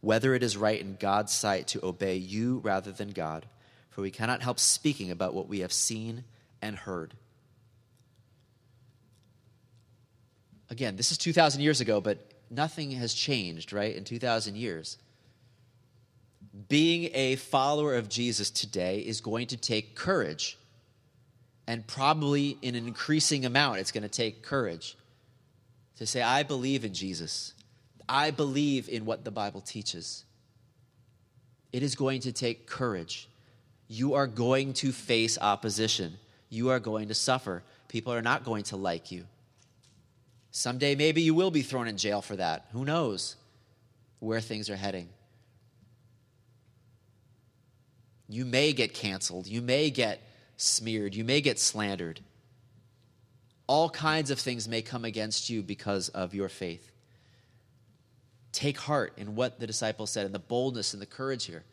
whether 0.00 0.34
it 0.34 0.42
is 0.42 0.56
right 0.56 0.80
in 0.80 0.96
God's 0.98 1.32
sight 1.32 1.68
to 1.68 1.84
obey 1.86 2.16
you 2.16 2.58
rather 2.64 2.90
than 2.90 3.10
God, 3.10 3.46
for 3.90 4.02
we 4.02 4.10
cannot 4.10 4.42
help 4.42 4.58
speaking 4.58 5.12
about 5.12 5.34
what 5.34 5.48
we 5.48 5.60
have 5.60 5.72
seen 5.72 6.24
and 6.60 6.74
heard. 6.74 7.14
Again, 10.68 10.96
this 10.96 11.12
is 11.12 11.18
2,000 11.18 11.60
years 11.60 11.80
ago, 11.80 12.00
but 12.00 12.32
nothing 12.50 12.92
has 12.92 13.14
changed, 13.14 13.72
right, 13.72 13.94
in 13.94 14.04
2,000 14.04 14.56
years. 14.56 14.98
Being 16.68 17.10
a 17.14 17.36
follower 17.36 17.94
of 17.94 18.08
Jesus 18.08 18.50
today 18.50 19.00
is 19.00 19.20
going 19.20 19.48
to 19.48 19.56
take 19.56 19.94
courage 19.94 20.56
and 21.66 21.86
probably 21.86 22.56
in 22.62 22.74
an 22.74 22.86
increasing 22.86 23.44
amount, 23.44 23.78
it's 23.78 23.92
going 23.92 24.02
to 24.02 24.08
take 24.08 24.42
courage 24.42 24.96
to 25.96 26.06
say, 26.06 26.22
I 26.22 26.42
believe 26.42 26.84
in 26.84 26.94
Jesus. 26.94 27.54
I 28.08 28.30
believe 28.30 28.88
in 28.88 29.04
what 29.04 29.24
the 29.24 29.30
Bible 29.30 29.60
teaches. 29.60 30.24
It 31.72 31.82
is 31.82 31.96
going 31.96 32.20
to 32.20 32.32
take 32.32 32.66
courage. 32.66 33.28
You 33.88 34.14
are 34.14 34.26
going 34.26 34.74
to 34.74 34.92
face 34.92 35.38
opposition. 35.40 36.18
You 36.48 36.70
are 36.70 36.78
going 36.78 37.08
to 37.08 37.14
suffer. 37.14 37.62
People 37.88 38.12
are 38.12 38.22
not 38.22 38.44
going 38.44 38.62
to 38.64 38.76
like 38.76 39.10
you. 39.10 39.24
Someday, 40.56 40.94
maybe 40.94 41.20
you 41.20 41.34
will 41.34 41.50
be 41.50 41.60
thrown 41.60 41.86
in 41.86 41.98
jail 41.98 42.22
for 42.22 42.34
that. 42.34 42.64
Who 42.72 42.86
knows 42.86 43.36
where 44.20 44.40
things 44.40 44.70
are 44.70 44.76
heading? 44.76 45.10
You 48.26 48.46
may 48.46 48.72
get 48.72 48.94
canceled. 48.94 49.46
You 49.46 49.60
may 49.60 49.90
get 49.90 50.22
smeared. 50.56 51.14
You 51.14 51.24
may 51.24 51.42
get 51.42 51.58
slandered. 51.58 52.20
All 53.66 53.90
kinds 53.90 54.30
of 54.30 54.38
things 54.38 54.66
may 54.66 54.80
come 54.80 55.04
against 55.04 55.50
you 55.50 55.62
because 55.62 56.08
of 56.08 56.32
your 56.32 56.48
faith. 56.48 56.90
Take 58.52 58.78
heart 58.78 59.12
in 59.18 59.36
what 59.36 59.60
the 59.60 59.66
disciples 59.66 60.10
said 60.10 60.24
and 60.24 60.34
the 60.34 60.38
boldness 60.38 60.94
and 60.94 61.02
the 61.02 61.06
courage 61.06 61.44
here. 61.44 61.64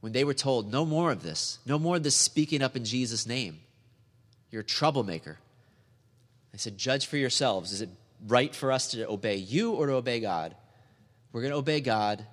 When 0.00 0.12
they 0.12 0.24
were 0.24 0.32
told, 0.32 0.72
no 0.72 0.86
more 0.86 1.12
of 1.12 1.22
this, 1.22 1.58
no 1.66 1.78
more 1.78 1.96
of 1.96 2.04
this 2.04 2.16
speaking 2.16 2.62
up 2.62 2.74
in 2.74 2.86
Jesus' 2.86 3.26
name. 3.26 3.60
You're 4.50 4.62
a 4.62 4.64
troublemaker. 4.64 5.36
I 6.54 6.58
said, 6.58 6.76
judge 6.76 7.06
for 7.06 7.16
yourselves. 7.16 7.72
Is 7.72 7.80
it 7.80 7.88
right 8.26 8.54
for 8.54 8.70
us 8.70 8.90
to 8.92 9.08
obey 9.08 9.36
you 9.36 9.72
or 9.72 9.86
to 9.86 9.94
obey 9.94 10.20
God? 10.20 10.54
We're 11.32 11.40
going 11.40 11.52
to 11.52 11.58
obey 11.58 11.80
God, 11.80 12.26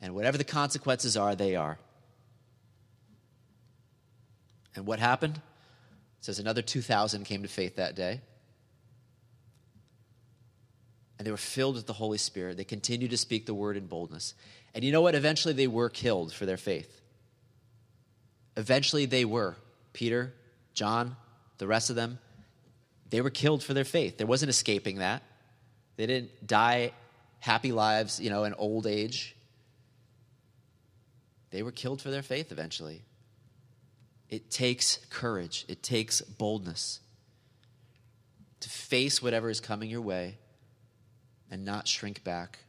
and 0.00 0.14
whatever 0.14 0.38
the 0.38 0.44
consequences 0.44 1.16
are, 1.16 1.34
they 1.34 1.56
are. 1.56 1.78
And 4.76 4.86
what 4.86 5.00
happened? 5.00 5.36
It 5.36 6.24
says 6.24 6.38
another 6.38 6.62
2,000 6.62 7.24
came 7.24 7.42
to 7.42 7.48
faith 7.48 7.76
that 7.76 7.96
day. 7.96 8.20
And 11.18 11.26
they 11.26 11.32
were 11.32 11.36
filled 11.36 11.74
with 11.74 11.86
the 11.86 11.92
Holy 11.92 12.16
Spirit. 12.16 12.56
They 12.56 12.64
continued 12.64 13.10
to 13.10 13.16
speak 13.16 13.44
the 13.44 13.54
word 13.54 13.76
in 13.76 13.86
boldness. 13.86 14.34
And 14.72 14.84
you 14.84 14.92
know 14.92 15.02
what? 15.02 15.14
Eventually 15.14 15.52
they 15.52 15.66
were 15.66 15.90
killed 15.90 16.32
for 16.32 16.46
their 16.46 16.56
faith. 16.56 17.00
Eventually 18.56 19.04
they 19.04 19.24
were. 19.24 19.56
Peter, 19.92 20.32
John, 20.72 21.16
the 21.58 21.66
rest 21.66 21.90
of 21.90 21.96
them, 21.96 22.20
they 23.10 23.20
were 23.20 23.30
killed 23.30 23.62
for 23.62 23.74
their 23.74 23.84
faith. 23.84 24.18
There 24.18 24.26
wasn't 24.26 24.50
escaping 24.50 24.98
that. 24.98 25.22
They 25.96 26.06
didn't 26.06 26.46
die 26.46 26.92
happy 27.40 27.72
lives, 27.72 28.20
you 28.20 28.30
know, 28.30 28.44
in 28.44 28.54
old 28.54 28.86
age. 28.86 29.36
They 31.50 31.62
were 31.62 31.72
killed 31.72 32.00
for 32.00 32.10
their 32.10 32.22
faith 32.22 32.52
eventually. 32.52 33.02
It 34.28 34.50
takes 34.50 34.98
courage, 35.10 35.64
it 35.68 35.82
takes 35.82 36.20
boldness 36.20 37.00
to 38.60 38.68
face 38.68 39.20
whatever 39.20 39.50
is 39.50 39.58
coming 39.58 39.90
your 39.90 40.02
way 40.02 40.38
and 41.50 41.64
not 41.64 41.88
shrink 41.88 42.22
back, 42.22 42.60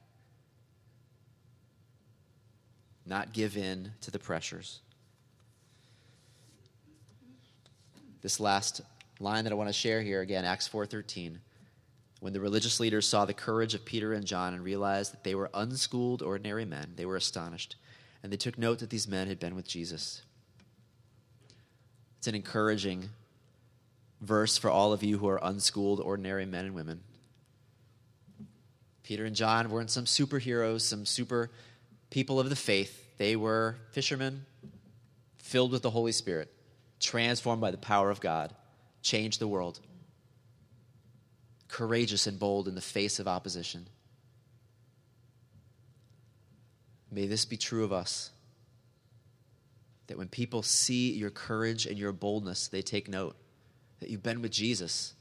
not 3.05 3.33
give 3.33 3.57
in 3.57 3.91
to 4.01 4.09
the 4.09 4.17
pressures. 4.17 4.79
This 8.21 8.39
last 8.39 8.81
line 9.21 9.43
that 9.43 9.53
I 9.53 9.55
want 9.55 9.69
to 9.69 9.73
share 9.73 10.01
here 10.01 10.21
again, 10.21 10.45
Acts 10.45 10.67
4:13. 10.67 11.39
When 12.19 12.33
the 12.33 12.39
religious 12.39 12.79
leaders 12.79 13.07
saw 13.07 13.25
the 13.25 13.33
courage 13.33 13.73
of 13.73 13.85
Peter 13.85 14.13
and 14.13 14.25
John 14.25 14.53
and 14.53 14.63
realized 14.63 15.13
that 15.13 15.23
they 15.23 15.33
were 15.33 15.49
unschooled 15.53 16.21
ordinary 16.21 16.65
men, 16.65 16.93
they 16.95 17.05
were 17.05 17.15
astonished, 17.15 17.75
and 18.21 18.31
they 18.31 18.37
took 18.37 18.57
note 18.57 18.79
that 18.79 18.91
these 18.91 19.07
men 19.07 19.27
had 19.27 19.39
been 19.39 19.55
with 19.55 19.67
Jesus. 19.67 20.21
It's 22.19 22.27
an 22.27 22.35
encouraging 22.35 23.09
verse 24.21 24.57
for 24.57 24.69
all 24.69 24.93
of 24.93 25.01
you 25.01 25.17
who 25.17 25.27
are 25.27 25.39
unschooled, 25.41 25.99
ordinary 25.99 26.45
men 26.45 26.65
and 26.65 26.75
women. 26.75 27.01
Peter 29.01 29.25
and 29.25 29.35
John 29.35 29.71
weren't 29.71 29.89
some 29.89 30.05
superheroes, 30.05 30.81
some 30.81 31.05
super 31.05 31.49
people 32.11 32.39
of 32.39 32.49
the 32.49 32.55
faith. 32.55 33.17
They 33.17 33.35
were 33.35 33.77
fishermen 33.91 34.45
filled 35.39 35.71
with 35.71 35.81
the 35.81 35.89
Holy 35.89 36.11
Spirit, 36.11 36.53
transformed 36.99 37.61
by 37.61 37.71
the 37.71 37.77
power 37.77 38.09
of 38.11 38.21
God, 38.21 38.53
changed 39.01 39.39
the 39.39 39.47
world, 39.47 39.79
courageous 41.67 42.27
and 42.27 42.39
bold 42.39 42.67
in 42.67 42.75
the 42.75 42.81
face 42.81 43.19
of 43.19 43.27
opposition. 43.27 43.87
May 47.11 47.27
this 47.27 47.45
be 47.45 47.57
true 47.57 47.83
of 47.83 47.91
us 47.91 48.31
that 50.07 50.17
when 50.17 50.27
people 50.27 50.61
see 50.61 51.13
your 51.13 51.29
courage 51.29 51.85
and 51.85 51.97
your 51.97 52.11
boldness, 52.11 52.67
they 52.67 52.81
take 52.81 53.07
note 53.07 53.35
that 53.99 54.09
you've 54.09 54.23
been 54.23 54.41
with 54.41 54.51
Jesus, 54.51 55.13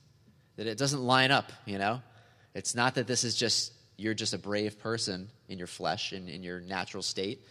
that 0.57 0.67
it 0.67 0.79
doesn't 0.79 1.01
line 1.01 1.31
up, 1.31 1.53
you 1.65 1.79
know? 1.79 2.03
It's 2.55 2.75
not 2.75 2.97
that 2.97 3.07
this 3.07 3.23
is 3.23 3.37
just, 3.37 3.73
you're 3.97 4.15
just 4.15 4.35
a 4.35 4.39
brave 4.39 4.81
person 4.81 5.29
in 5.49 5.59
your 5.59 5.67
flesh 5.69 6.13
and 6.13 6.29
in 6.29 6.43
your 6.43 6.61
natural 6.61 7.03
state. 7.03 7.47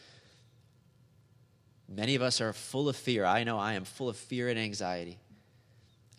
Many 1.88 2.15
of 2.15 2.22
us 2.22 2.42
are 2.42 2.52
full 2.52 2.89
of 2.89 2.96
fear. 2.96 3.26
I 3.26 3.44
know 3.44 3.58
I 3.58 3.74
am 3.74 3.86
full 3.86 4.10
of 4.10 4.18
fear 4.18 4.50
and 4.50 4.60
anxiety. 4.60 5.18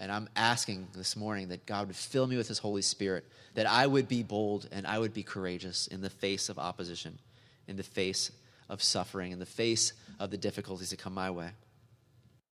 And 0.00 0.10
I'm 0.10 0.30
asking 0.34 0.88
this 0.96 1.14
morning 1.14 1.48
that 1.48 1.66
God 1.66 1.86
would 1.86 1.94
fill 1.94 2.26
me 2.26 2.38
with 2.38 2.48
His 2.48 2.58
Holy 2.58 2.80
Spirit, 2.80 3.26
that 3.54 3.66
I 3.66 3.86
would 3.86 4.08
be 4.08 4.22
bold 4.22 4.66
and 4.72 4.86
I 4.86 4.98
would 4.98 5.12
be 5.12 5.22
courageous 5.22 5.86
in 5.88 6.00
the 6.00 6.08
face 6.08 6.48
of 6.48 6.58
opposition, 6.58 7.18
in 7.68 7.76
the 7.76 7.82
face 7.82 8.32
of 8.70 8.82
suffering, 8.82 9.30
in 9.30 9.38
the 9.38 9.44
face 9.44 9.92
of 10.18 10.30
the 10.30 10.38
difficulties 10.38 10.88
that 10.88 10.98
come 10.98 11.12
my 11.12 11.30
way. 11.30 11.50